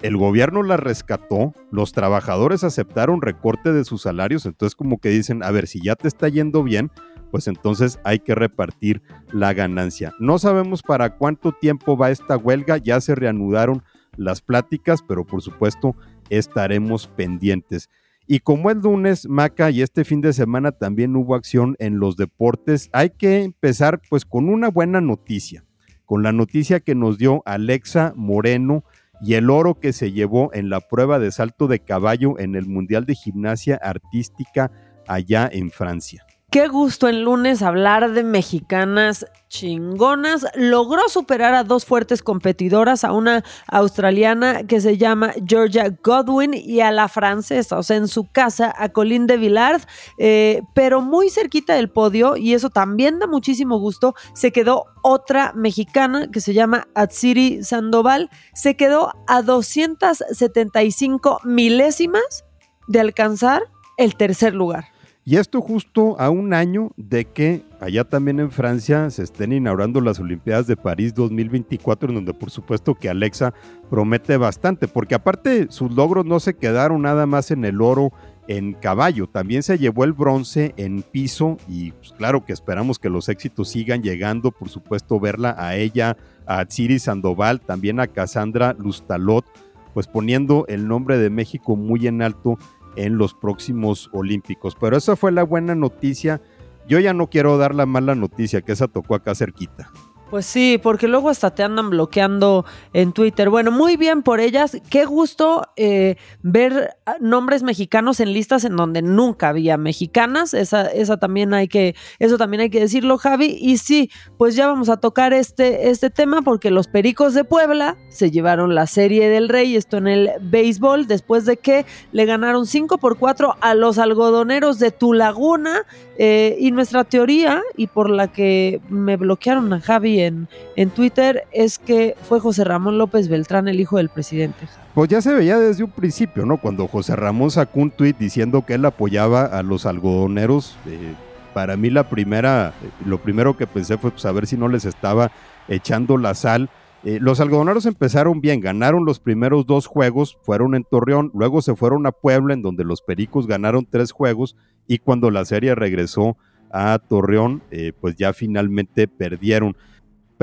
el 0.01 0.17
gobierno 0.17 0.63
las 0.63 0.81
rescató, 0.81 1.53
los 1.71 1.93
trabajadores 1.93 2.65
aceptaron 2.65 3.21
recorte 3.21 3.71
de 3.71 3.85
sus 3.85 4.01
salarios, 4.01 4.45
entonces 4.45 4.75
como 4.75 4.97
que 4.97 5.11
dicen, 5.11 5.43
a 5.43 5.51
ver, 5.51 5.65
si 5.65 5.81
ya 5.81 5.95
te 5.95 6.09
está 6.09 6.27
yendo 6.27 6.61
bien, 6.61 6.91
pues 7.31 7.47
entonces 7.47 8.01
hay 8.03 8.19
que 8.19 8.35
repartir 8.35 9.01
la 9.31 9.53
ganancia. 9.53 10.11
No 10.19 10.37
sabemos 10.39 10.83
para 10.83 11.15
cuánto 11.15 11.53
tiempo 11.53 11.95
va 11.95 12.11
esta 12.11 12.35
huelga, 12.35 12.75
ya 12.79 12.99
se 12.99 13.15
reanudaron 13.15 13.81
las 14.17 14.41
pláticas, 14.41 15.01
pero 15.01 15.25
por 15.25 15.41
supuesto 15.41 15.95
estaremos 16.29 17.07
pendientes. 17.07 17.89
Y 18.25 18.39
como 18.39 18.69
es 18.71 18.77
lunes, 18.77 19.27
Maca, 19.27 19.69
y 19.69 19.81
este 19.81 20.05
fin 20.05 20.21
de 20.21 20.33
semana 20.33 20.71
también 20.71 21.15
hubo 21.15 21.35
acción 21.35 21.75
en 21.79 21.99
los 21.99 22.15
deportes, 22.15 22.89
hay 22.93 23.09
que 23.09 23.43
empezar 23.43 24.01
pues 24.09 24.25
con 24.25 24.47
una 24.47 24.69
buena 24.69 25.01
noticia, 25.01 25.65
con 26.05 26.23
la 26.23 26.31
noticia 26.31 26.79
que 26.79 26.95
nos 26.95 27.17
dio 27.17 27.43
Alexa 27.45 28.13
Moreno 28.15 28.85
y 29.21 29.35
el 29.35 29.49
oro 29.49 29.79
que 29.79 29.93
se 29.93 30.11
llevó 30.11 30.51
en 30.53 30.69
la 30.69 30.79
prueba 30.79 31.19
de 31.19 31.31
salto 31.31 31.67
de 31.67 31.79
caballo 31.79 32.39
en 32.39 32.55
el 32.55 32.65
Mundial 32.65 33.05
de 33.05 33.15
Gimnasia 33.15 33.75
Artística 33.75 34.71
allá 35.07 35.49
en 35.51 35.69
Francia. 35.69 36.25
Qué 36.53 36.67
gusto 36.67 37.07
el 37.07 37.23
lunes 37.23 37.63
hablar 37.63 38.11
de 38.11 38.21
mexicanas 38.21 39.25
chingonas. 39.49 40.45
Logró 40.53 41.09
superar 41.09 41.55
a 41.55 41.63
dos 41.63 41.83
fuertes 41.83 42.21
competidoras, 42.21 43.03
a 43.03 43.11
una 43.11 43.43
australiana 43.65 44.67
que 44.67 44.79
se 44.79 44.99
llama 44.99 45.33
Georgia 45.47 45.89
Godwin 46.03 46.53
y 46.53 46.81
a 46.81 46.91
la 46.91 47.07
francesa, 47.07 47.79
o 47.79 47.81
sea, 47.81 47.97
en 47.97 48.07
su 48.07 48.31
casa, 48.31 48.71
a 48.77 48.89
Colin 48.89 49.25
de 49.25 49.37
Villard, 49.37 49.81
eh, 50.19 50.61
pero 50.75 51.01
muy 51.01 51.31
cerquita 51.31 51.73
del 51.73 51.89
podio, 51.89 52.37
y 52.37 52.53
eso 52.53 52.69
también 52.69 53.17
da 53.17 53.25
muchísimo 53.25 53.79
gusto, 53.79 54.13
se 54.35 54.51
quedó 54.51 54.85
otra 55.01 55.53
mexicana 55.55 56.29
que 56.29 56.39
se 56.39 56.53
llama 56.53 56.87
Atsiri 56.93 57.63
Sandoval, 57.63 58.29
se 58.53 58.75
quedó 58.75 59.11
a 59.25 59.41
275 59.41 61.39
milésimas 61.45 62.45
de 62.87 62.99
alcanzar 62.99 63.63
el 63.97 64.15
tercer 64.15 64.53
lugar. 64.53 64.92
Y 65.25 65.37
esto 65.37 65.61
justo 65.61 66.19
a 66.19 66.29
un 66.29 66.53
año 66.53 66.91
de 66.97 67.23
que 67.23 67.63
allá 67.79 68.03
también 68.03 68.41
en 68.41 68.51
Francia 68.51 69.09
se 69.09 69.23
estén 69.23 69.53
inaugurando 69.53 70.01
las 70.01 70.19
Olimpiadas 70.19 70.67
de 70.67 70.75
París 70.75 71.13
2024, 71.13 72.09
en 72.09 72.15
donde 72.15 72.33
por 72.33 72.51
supuesto 72.51 72.93
que 72.93 73.07
Alexa 73.07 73.53
promete 73.89 74.35
bastante, 74.35 74.89
porque 74.89 75.15
aparte 75.15 75.67
sus 75.69 75.93
logros 75.93 76.25
no 76.25 76.41
se 76.41 76.55
quedaron 76.55 77.03
nada 77.03 77.25
más 77.25 77.51
en 77.51 77.63
el 77.63 77.81
oro 77.81 78.11
en 78.49 78.73
caballo, 78.73 79.27
también 79.27 79.63
se 79.63 79.77
llevó 79.77 80.03
el 80.03 80.11
bronce 80.11 80.73
en 80.75 81.01
piso 81.01 81.55
y 81.69 81.91
pues, 81.91 82.11
claro 82.11 82.43
que 82.43 82.51
esperamos 82.51 82.99
que 82.99 83.09
los 83.09 83.29
éxitos 83.29 83.69
sigan 83.69 84.03
llegando, 84.03 84.51
por 84.51 84.67
supuesto 84.67 85.21
verla 85.21 85.55
a 85.57 85.77
ella, 85.77 86.17
a 86.45 86.65
Tsiri 86.65 86.99
Sandoval, 86.99 87.61
también 87.61 88.01
a 88.01 88.07
Cassandra 88.07 88.75
Lustalot, 88.77 89.45
pues 89.93 90.07
poniendo 90.07 90.65
el 90.67 90.87
nombre 90.87 91.17
de 91.17 91.29
México 91.29 91.77
muy 91.77 92.07
en 92.07 92.21
alto 92.21 92.57
en 92.95 93.17
los 93.17 93.33
próximos 93.33 94.09
Olímpicos. 94.13 94.75
Pero 94.79 94.97
esa 94.97 95.15
fue 95.15 95.31
la 95.31 95.43
buena 95.43 95.75
noticia 95.75 96.41
yo 96.87 96.99
ya 96.99 97.13
no 97.13 97.29
quiero 97.29 97.57
dar 97.57 97.73
la 97.73 97.85
mala 97.85 98.15
noticia 98.15 98.61
que 98.61 98.73
esa 98.73 98.87
tocó 98.87 99.15
acá 99.15 99.35
cerquita. 99.35 99.91
Pues 100.33 100.47
sí, 100.47 100.79
porque 100.81 101.07
luego 101.07 101.29
hasta 101.29 101.53
te 101.53 101.61
andan 101.61 101.91
bloqueando 101.91 102.65
en 102.91 103.13
Twitter. 103.13 103.51
Bueno, 103.51 103.69
muy 103.69 103.97
bien 103.97 104.23
por 104.23 104.39
ellas. 104.39 104.75
Qué 104.89 105.05
gusto 105.05 105.67
eh, 105.75 106.15
ver 106.41 106.97
nombres 107.19 107.61
mexicanos 107.61 108.19
en 108.19 108.33
listas 108.33 108.65
en 108.65 108.75
donde 108.75 109.03
nunca 109.03 109.49
había 109.49 109.77
mexicanas. 109.77 110.55
Esa, 110.55 110.87
esa 110.87 111.17
también 111.17 111.53
hay 111.53 111.67
que, 111.67 111.95
eso 112.17 112.39
también 112.39 112.61
hay 112.61 112.71
que 112.71 112.79
decirlo, 112.79 113.19
Javi. 113.19 113.55
Y 113.61 113.77
sí, 113.77 114.09
pues 114.39 114.55
ya 114.55 114.65
vamos 114.65 114.89
a 114.89 114.97
tocar 114.97 115.33
este, 115.33 115.91
este 115.91 116.09
tema 116.09 116.41
porque 116.41 116.71
los 116.71 116.87
Pericos 116.87 117.35
de 117.35 117.43
Puebla 117.43 117.95
se 118.09 118.31
llevaron 118.31 118.73
la 118.73 118.87
serie 118.87 119.29
del 119.29 119.49
Rey, 119.49 119.75
esto 119.75 119.97
en 119.97 120.07
el 120.07 120.31
béisbol, 120.41 121.05
después 121.05 121.45
de 121.45 121.57
que 121.57 121.85
le 122.11 122.25
ganaron 122.25 122.65
5 122.65 122.97
por 122.97 123.19
4 123.19 123.57
a 123.61 123.75
los 123.75 123.99
algodoneros 123.99 124.79
de 124.79 124.89
Tu 124.89 125.13
Laguna. 125.13 125.83
Eh, 126.17 126.57
y 126.59 126.71
nuestra 126.71 127.03
teoría, 127.03 127.61
y 127.75 127.87
por 127.87 128.09
la 128.09 128.31
que 128.31 128.81
me 128.89 129.17
bloquearon 129.17 129.73
a 129.73 129.79
Javi 129.79 130.22
en, 130.27 130.89
Twitter, 130.91 131.43
es 131.51 131.79
que 131.79 132.15
fue 132.23 132.39
José 132.39 132.63
Ramón 132.63 132.97
López 132.97 133.27
Beltrán, 133.27 133.67
el 133.67 133.79
hijo 133.79 133.97
del 133.97 134.09
presidente. 134.09 134.67
Pues 134.93 135.09
ya 135.09 135.21
se 135.21 135.33
veía 135.33 135.59
desde 135.59 135.83
un 135.83 135.91
principio, 135.91 136.45
¿no? 136.45 136.57
Cuando 136.57 136.87
José 136.87 137.15
Ramón 137.15 137.51
sacó 137.51 137.79
un 137.79 137.91
tuit 137.91 138.17
diciendo 138.17 138.65
que 138.65 138.75
él 138.75 138.85
apoyaba 138.85 139.45
a 139.45 139.63
los 139.63 139.85
algodoneros. 139.85 140.77
Eh, 140.87 141.13
para 141.53 141.77
mí 141.77 141.89
la 141.89 142.09
primera, 142.09 142.73
lo 143.05 143.19
primero 143.19 143.55
que 143.55 143.67
pensé 143.67 143.97
fue 143.97 144.11
pues, 144.11 144.49
si 144.49 144.57
no 144.57 144.67
les 144.67 144.85
estaba 144.85 145.31
echando 145.67 146.17
la 146.17 146.33
sal. 146.33 146.69
Eh, 147.03 147.19
los 147.19 147.41
algodoneros 147.41 147.85
empezaron 147.85 148.39
bien, 148.39 148.61
ganaron 148.61 149.05
los 149.05 149.19
primeros 149.19 149.65
dos 149.65 149.87
juegos, 149.87 150.37
fueron 150.41 150.73
en 150.73 150.85
Torreón, 150.85 151.31
luego 151.33 151.61
se 151.61 151.75
fueron 151.75 152.05
a 152.07 152.13
Puebla, 152.13 152.53
en 152.53 152.61
donde 152.61 152.85
los 152.85 153.01
Pericos 153.01 153.45
ganaron 153.45 153.85
tres 153.89 154.13
juegos, 154.13 154.55
y 154.87 154.99
cuando 154.99 155.29
la 155.29 155.43
serie 155.43 155.75
regresó 155.75 156.37
a 156.71 156.97
Torreón, 156.99 157.61
eh, 157.71 157.91
pues 157.99 158.15
ya 158.15 158.33
finalmente 158.33 159.07
perdieron. 159.07 159.75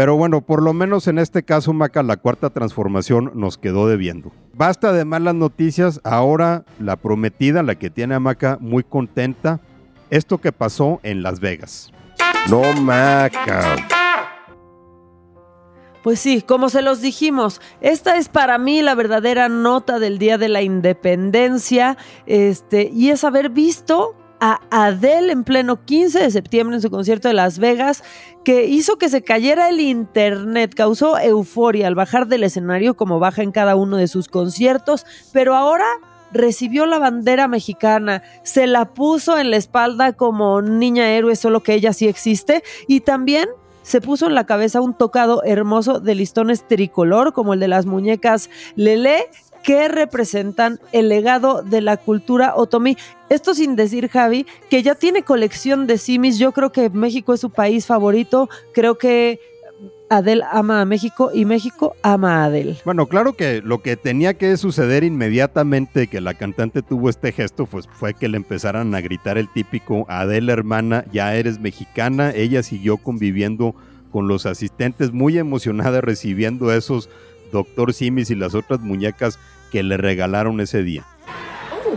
Pero 0.01 0.17
bueno, 0.17 0.41
por 0.41 0.63
lo 0.63 0.73
menos 0.73 1.09
en 1.09 1.19
este 1.19 1.43
caso, 1.43 1.75
Maca, 1.75 2.03
la 2.03 2.17
cuarta 2.17 2.49
transformación 2.49 3.33
nos 3.35 3.59
quedó 3.59 3.87
debiendo. 3.87 4.33
Basta 4.55 4.95
de 4.95 5.05
malas 5.05 5.35
noticias, 5.35 6.01
ahora 6.05 6.65
la 6.79 6.97
prometida, 6.97 7.63
la 7.63 7.75
que 7.75 7.91
tiene 7.91 8.15
a 8.15 8.19
Maca 8.19 8.57
muy 8.63 8.83
contenta, 8.83 9.61
esto 10.09 10.39
que 10.39 10.53
pasó 10.53 11.01
en 11.03 11.23
Las 11.23 11.41
Vegas. 11.41 11.93
No, 12.49 12.63
Maca. 12.81 13.77
Pues 16.03 16.19
sí, 16.19 16.41
como 16.41 16.71
se 16.71 16.81
los 16.81 17.03
dijimos, 17.03 17.61
esta 17.83 18.17
es 18.17 18.31
para 18.31 18.57
mí 18.57 18.81
la 18.81 18.95
verdadera 18.95 19.51
nota 19.51 19.99
del 19.99 20.19
Día 20.19 20.39
de 20.39 20.49
la 20.49 20.63
Independencia, 20.63 21.99
este, 22.25 22.91
y 22.91 23.11
es 23.11 23.23
haber 23.23 23.51
visto 23.51 24.15
a 24.41 24.61
Adele 24.71 25.33
en 25.33 25.45
pleno 25.45 25.85
15 25.85 26.19
de 26.19 26.31
septiembre 26.31 26.77
en 26.77 26.83
su 26.83 26.91
concierto 26.91 27.29
de 27.29 27.35
Las 27.35 27.59
Vegas, 27.59 28.03
que 28.45 28.65
hizo 28.67 28.97
que 28.97 29.09
se 29.09 29.23
cayera 29.23 29.69
el 29.69 29.81
internet, 29.81 30.75
causó 30.75 31.19
euforia 31.19 31.87
al 31.87 31.95
bajar 31.95 32.27
del 32.27 32.43
escenario 32.43 32.95
como 32.95 33.19
baja 33.19 33.43
en 33.43 33.53
cada 33.53 33.77
uno 33.77 33.97
de 33.97 34.09
sus 34.09 34.29
conciertos, 34.29 35.05
pero 35.33 35.55
ahora 35.55 35.87
recibió 36.33 36.87
la 36.87 36.99
bandera 36.99 37.49
mexicana, 37.49 38.23
se 38.43 38.67
la 38.67 38.87
puso 38.95 39.39
en 39.39 39.51
la 39.51 39.57
espalda 39.57 40.13
como 40.13 40.63
niña 40.63 41.11
héroe, 41.11 41.37
solo 41.37 41.61
que 41.61 41.75
ella 41.75 41.93
sí 41.93 42.09
existe, 42.09 42.63
y 42.87 43.01
también 43.01 43.49
se 43.83 44.01
puso 44.01 44.27
en 44.27 44.35
la 44.35 44.47
cabeza 44.47 44.81
un 44.81 44.95
tocado 44.95 45.43
hermoso 45.43 46.01
de 46.01 46.15
listones 46.15 46.67
tricolor, 46.67 47.33
como 47.33 47.55
el 47.55 47.61
de 47.61 47.69
las 47.69 47.87
muñecas 47.87 48.49
Lele, 48.77 49.29
que 49.63 49.89
representan 49.89 50.81
el 50.93 51.09
legado 51.09 51.63
de 51.63 51.81
la 51.81 51.97
cultura 51.97 52.55
otomí. 52.57 52.97
Esto 53.29 53.55
sin 53.55 53.77
decir, 53.77 54.09
Javi, 54.09 54.47
que 54.69 54.83
ya 54.83 54.95
tiene 54.95 55.23
colección 55.23 55.87
de 55.87 55.99
simis. 55.99 56.39
Yo 56.39 56.53
creo 56.53 56.73
que 56.73 56.91
México 56.91 57.35
es 57.35 57.41
su 57.41 57.51
país 57.51 57.87
favorito. 57.87 58.49
Creo 58.73 58.99
que 58.99 59.41
Adel 60.11 60.43
ama 60.51 60.81
a 60.81 60.85
México 60.85 61.31
y 61.33 61.45
México 61.45 61.95
ama 62.03 62.43
a 62.43 62.47
Adel. 62.47 62.79
Bueno, 62.85 63.07
claro 63.07 63.35
que 63.35 63.63
lo 63.65 63.81
que 63.81 63.97
tenía 63.97 64.35
que 64.35 64.57
suceder 64.57 65.05
inmediatamente 65.05 66.09
que 66.09 66.21
la 66.21 66.35
cantante 66.35 66.83
tuvo 66.83 67.09
este 67.09 67.31
gesto, 67.31 67.67
pues 67.67 67.89
fue 67.93 68.15
que 68.15 68.29
le 68.29 68.37
empezaran 68.37 68.93
a 68.97 69.01
gritar 69.01 69.39
el 69.39 69.49
típico 69.49 70.07
Adel 70.09 70.51
hermana, 70.51 71.05
ya 71.13 71.37
eres 71.37 71.61
mexicana. 71.61 72.33
Ella 72.35 72.65
siguió 72.65 72.97
conviviendo 72.97 73.77
con 74.11 74.27
los 74.27 74.47
asistentes, 74.47 75.13
muy 75.13 75.39
emocionada 75.39 76.01
recibiendo 76.01 76.73
esos 76.73 77.09
Doctor 77.51 77.93
Simis 77.93 78.31
y 78.31 78.35
las 78.35 78.55
otras 78.55 78.81
muñecas 78.81 79.39
que 79.71 79.83
le 79.83 79.97
regalaron 79.97 80.61
ese 80.61 80.83
día. 80.83 81.05
Oh, 81.73 81.97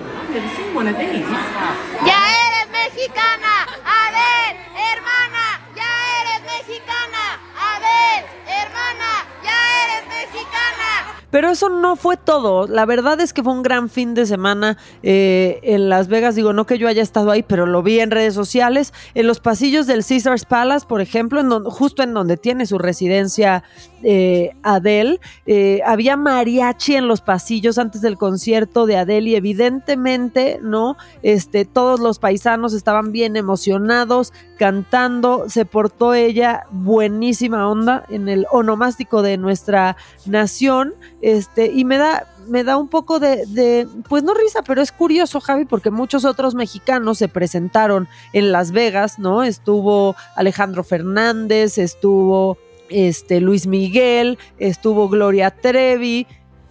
ya 2.05 2.19
eres 2.47 2.67
mexicana, 2.71 3.67
a 3.85 4.11
ver, 4.11 4.55
hermana, 4.91 5.45
ya 5.75 5.91
eres 6.21 6.41
mexicana, 6.43 7.39
a 7.55 7.79
ver, 7.79 8.25
hermana, 8.47 9.27
ya 9.43 9.57
eres 9.85 10.03
mexicana. 10.07 11.22
Pero 11.33 11.49
eso 11.49 11.67
no 11.67 11.95
fue 11.95 12.15
todo. 12.15 12.67
La 12.67 12.85
verdad 12.85 13.19
es 13.19 13.33
que 13.33 13.41
fue 13.41 13.53
un 13.53 13.63
gran 13.63 13.89
fin 13.89 14.13
de 14.13 14.27
semana 14.27 14.77
eh, 15.01 15.59
en 15.63 15.89
Las 15.89 16.07
Vegas. 16.07 16.35
Digo, 16.35 16.53
no 16.53 16.67
que 16.67 16.77
yo 16.77 16.87
haya 16.87 17.01
estado 17.01 17.31
ahí, 17.31 17.41
pero 17.41 17.65
lo 17.65 17.81
vi 17.81 17.99
en 18.01 18.11
redes 18.11 18.35
sociales. 18.35 18.93
En 19.15 19.25
los 19.25 19.39
pasillos 19.39 19.87
del 19.87 20.05
Caesars 20.05 20.45
Palace, 20.45 20.85
por 20.85 21.01
ejemplo, 21.01 21.41
en 21.41 21.49
justo 21.63 22.03
en 22.03 22.13
donde 22.13 22.37
tiene 22.37 22.67
su 22.67 22.77
residencia 22.77 23.63
eh, 24.03 24.51
Adele. 24.61 25.19
Eh, 25.45 25.81
había 25.85 26.17
mariachi 26.17 26.95
en 26.95 27.07
los 27.07 27.21
pasillos 27.21 27.77
antes 27.77 28.01
del 28.01 28.17
concierto 28.17 28.85
de 28.85 28.97
Adele 28.97 29.31
y 29.31 29.35
evidentemente, 29.35 30.59
¿no? 30.61 30.97
Este, 31.23 31.65
todos 31.65 31.99
los 31.99 32.19
paisanos 32.19 32.73
estaban 32.73 33.11
bien 33.11 33.37
emocionados, 33.37 34.33
cantando. 34.57 35.45
Se 35.47 35.65
portó 35.65 36.13
ella 36.13 36.67
buenísima 36.69 37.67
onda 37.67 38.05
en 38.09 38.29
el 38.29 38.45
onomástico 38.51 39.21
de 39.21 39.37
nuestra 39.37 39.95
nación. 40.25 40.93
Este, 41.23 41.67
y 41.67 41.85
me 41.85 41.97
da, 41.97 42.27
me 42.49 42.65
da 42.65 42.75
un 42.75 42.89
poco 42.89 43.17
de, 43.17 43.45
de, 43.45 43.87
pues 44.09 44.23
no 44.23 44.33
risa, 44.33 44.61
pero 44.61 44.81
es 44.81 44.91
curioso, 44.91 45.39
Javi, 45.39 45.63
porque 45.63 45.89
muchos 45.89 46.25
otros 46.25 46.53
mexicanos 46.53 47.17
se 47.17 47.29
presentaron 47.29 48.09
en 48.33 48.51
Las 48.51 48.73
Vegas, 48.73 49.19
¿no? 49.19 49.41
Estuvo 49.41 50.17
Alejandro 50.35 50.83
Fernández, 50.83 51.77
estuvo 51.77 52.57
este, 52.89 53.39
Luis 53.39 53.67
Miguel, 53.67 54.37
estuvo 54.57 55.07
Gloria 55.07 55.51
Trevi, 55.51 56.27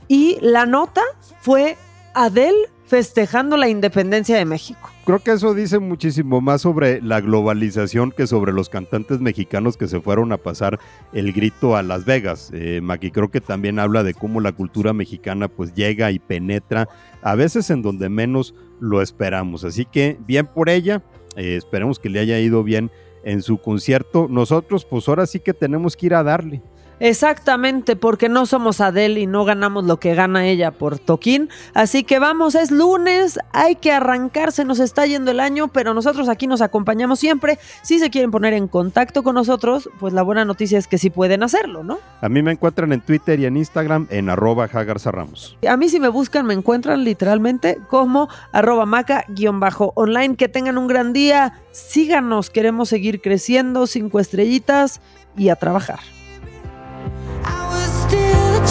y 0.06 0.36
la 0.42 0.66
nota 0.66 1.00
fue 1.40 1.78
Adele 2.12 2.68
festejando 2.86 3.56
la 3.56 3.70
independencia 3.70 4.36
de 4.36 4.44
México. 4.44 4.91
Creo 5.04 5.18
que 5.18 5.32
eso 5.32 5.52
dice 5.52 5.80
muchísimo 5.80 6.40
más 6.40 6.62
sobre 6.62 7.02
la 7.02 7.20
globalización 7.20 8.12
que 8.12 8.28
sobre 8.28 8.52
los 8.52 8.68
cantantes 8.68 9.20
mexicanos 9.20 9.76
que 9.76 9.88
se 9.88 10.00
fueron 10.00 10.30
a 10.30 10.36
pasar 10.36 10.78
el 11.12 11.32
grito 11.32 11.74
a 11.74 11.82
Las 11.82 12.04
Vegas. 12.04 12.52
Eh, 12.54 12.80
creo 13.12 13.28
que 13.28 13.40
también 13.40 13.80
habla 13.80 14.04
de 14.04 14.14
cómo 14.14 14.40
la 14.40 14.52
cultura 14.52 14.92
mexicana 14.92 15.48
pues 15.48 15.74
llega 15.74 16.12
y 16.12 16.20
penetra 16.20 16.88
a 17.20 17.34
veces 17.34 17.68
en 17.70 17.82
donde 17.82 18.08
menos 18.08 18.54
lo 18.78 19.02
esperamos. 19.02 19.64
Así 19.64 19.86
que 19.86 20.18
bien 20.24 20.46
por 20.46 20.68
ella, 20.68 21.02
eh, 21.34 21.56
esperemos 21.56 21.98
que 21.98 22.08
le 22.08 22.20
haya 22.20 22.38
ido 22.38 22.62
bien 22.62 22.92
en 23.24 23.42
su 23.42 23.58
concierto. 23.58 24.28
Nosotros 24.30 24.84
pues 24.84 25.08
ahora 25.08 25.26
sí 25.26 25.40
que 25.40 25.52
tenemos 25.52 25.96
que 25.96 26.06
ir 26.06 26.14
a 26.14 26.22
darle. 26.22 26.62
Exactamente, 27.02 27.96
porque 27.96 28.28
no 28.28 28.46
somos 28.46 28.80
Adele 28.80 29.18
y 29.18 29.26
no 29.26 29.44
ganamos 29.44 29.84
lo 29.86 29.98
que 29.98 30.14
gana 30.14 30.46
ella 30.46 30.70
por 30.70 31.00
Toquín. 31.00 31.48
Así 31.74 32.04
que 32.04 32.20
vamos, 32.20 32.54
es 32.54 32.70
lunes, 32.70 33.40
hay 33.52 33.74
que 33.74 33.90
arrancarse, 33.90 34.64
nos 34.64 34.78
está 34.78 35.04
yendo 35.04 35.32
el 35.32 35.40
año, 35.40 35.66
pero 35.66 35.94
nosotros 35.94 36.28
aquí 36.28 36.46
nos 36.46 36.60
acompañamos 36.60 37.18
siempre. 37.18 37.58
Si 37.82 37.98
se 37.98 38.08
quieren 38.08 38.30
poner 38.30 38.52
en 38.52 38.68
contacto 38.68 39.24
con 39.24 39.34
nosotros, 39.34 39.90
pues 39.98 40.12
la 40.12 40.22
buena 40.22 40.44
noticia 40.44 40.78
es 40.78 40.86
que 40.86 40.96
sí 40.96 41.10
pueden 41.10 41.42
hacerlo, 41.42 41.82
¿no? 41.82 41.98
A 42.20 42.28
mí 42.28 42.40
me 42.40 42.52
encuentran 42.52 42.92
en 42.92 43.00
Twitter 43.00 43.40
y 43.40 43.46
en 43.46 43.56
Instagram 43.56 44.06
en 44.08 44.30
arroba 44.30 44.68
Ramos. 44.68 45.58
A 45.68 45.76
mí 45.76 45.88
si 45.88 45.98
me 45.98 46.08
buscan 46.08 46.46
me 46.46 46.54
encuentran 46.54 47.02
literalmente 47.02 47.78
como 47.88 48.28
arroba 48.52 48.86
maca-online. 48.86 50.36
Que 50.36 50.48
tengan 50.48 50.78
un 50.78 50.86
gran 50.86 51.12
día, 51.12 51.60
síganos, 51.72 52.48
queremos 52.48 52.88
seguir 52.88 53.20
creciendo, 53.20 53.88
cinco 53.88 54.20
estrellitas 54.20 55.00
y 55.36 55.48
a 55.48 55.56
trabajar. 55.56 55.98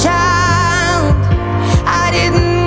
Child. 0.04 1.16
I 1.86 2.10
didn't 2.12 2.61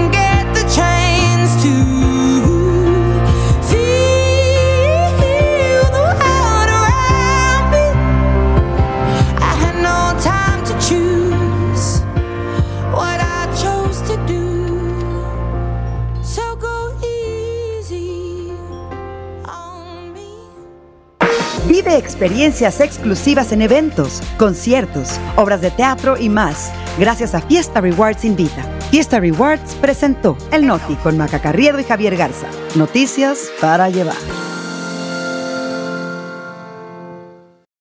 experiencias 22.14 22.80
exclusivas 22.80 23.50
en 23.50 23.60
eventos, 23.60 24.22
conciertos, 24.38 25.18
obras 25.34 25.60
de 25.60 25.72
teatro 25.72 26.16
y 26.16 26.28
más 26.28 26.72
gracias 26.96 27.34
a 27.34 27.40
Fiesta 27.40 27.80
Rewards 27.80 28.24
Invita. 28.24 28.62
Fiesta 28.92 29.18
Rewards 29.18 29.74
presentó 29.80 30.38
El 30.52 30.64
Noti 30.64 30.94
con 30.94 31.18
Maca 31.18 31.40
Carriedo 31.40 31.80
y 31.80 31.84
Javier 31.84 32.16
Garza. 32.16 32.46
Noticias 32.76 33.50
para 33.60 33.90
llevar. 33.90 34.53